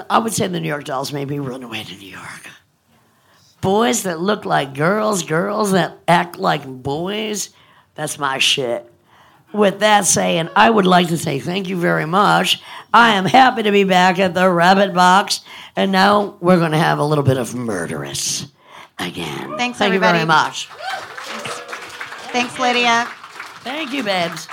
I 0.09 0.17
would 0.17 0.33
say 0.33 0.47
the 0.47 0.59
New 0.59 0.67
York 0.67 0.85
Dolls 0.85 1.13
maybe 1.13 1.37
run 1.37 1.61
away 1.61 1.83
to 1.83 1.95
New 1.95 2.09
York 2.09 2.49
boys 3.65 4.03
that 4.03 4.19
look 4.19 4.45
like 4.45 4.75
girls, 4.75 5.23
girls 5.23 5.71
that 5.71 5.97
act 6.07 6.37
like 6.37 6.63
boys. 6.67 7.49
That's 7.95 8.19
my 8.19 8.37
shit. 8.37 8.91
With 9.53 9.79
that 9.79 10.05
saying, 10.05 10.49
I 10.55 10.69
would 10.69 10.85
like 10.85 11.07
to 11.07 11.17
say 11.17 11.39
thank 11.39 11.67
you 11.67 11.75
very 11.75 12.05
much. 12.05 12.61
I 12.93 13.15
am 13.15 13.25
happy 13.25 13.63
to 13.63 13.71
be 13.71 13.83
back 13.83 14.19
at 14.19 14.35
the 14.35 14.49
Rabbit 14.49 14.93
Box, 14.93 15.41
and 15.75 15.91
now 15.91 16.37
we're 16.41 16.59
going 16.59 16.73
to 16.73 16.77
have 16.77 16.99
a 16.99 17.03
little 17.03 17.23
bit 17.23 17.37
of 17.37 17.55
murderous 17.55 18.45
again. 18.99 19.57
Thanks, 19.57 19.79
thank 19.79 19.93
everybody. 19.93 20.19
you 20.19 20.25
very 20.25 20.25
much. 20.25 20.67
Thanks, 22.31 22.59
Lydia. 22.59 23.07
Thank 23.63 23.93
you, 23.93 24.03
babes. 24.03 24.47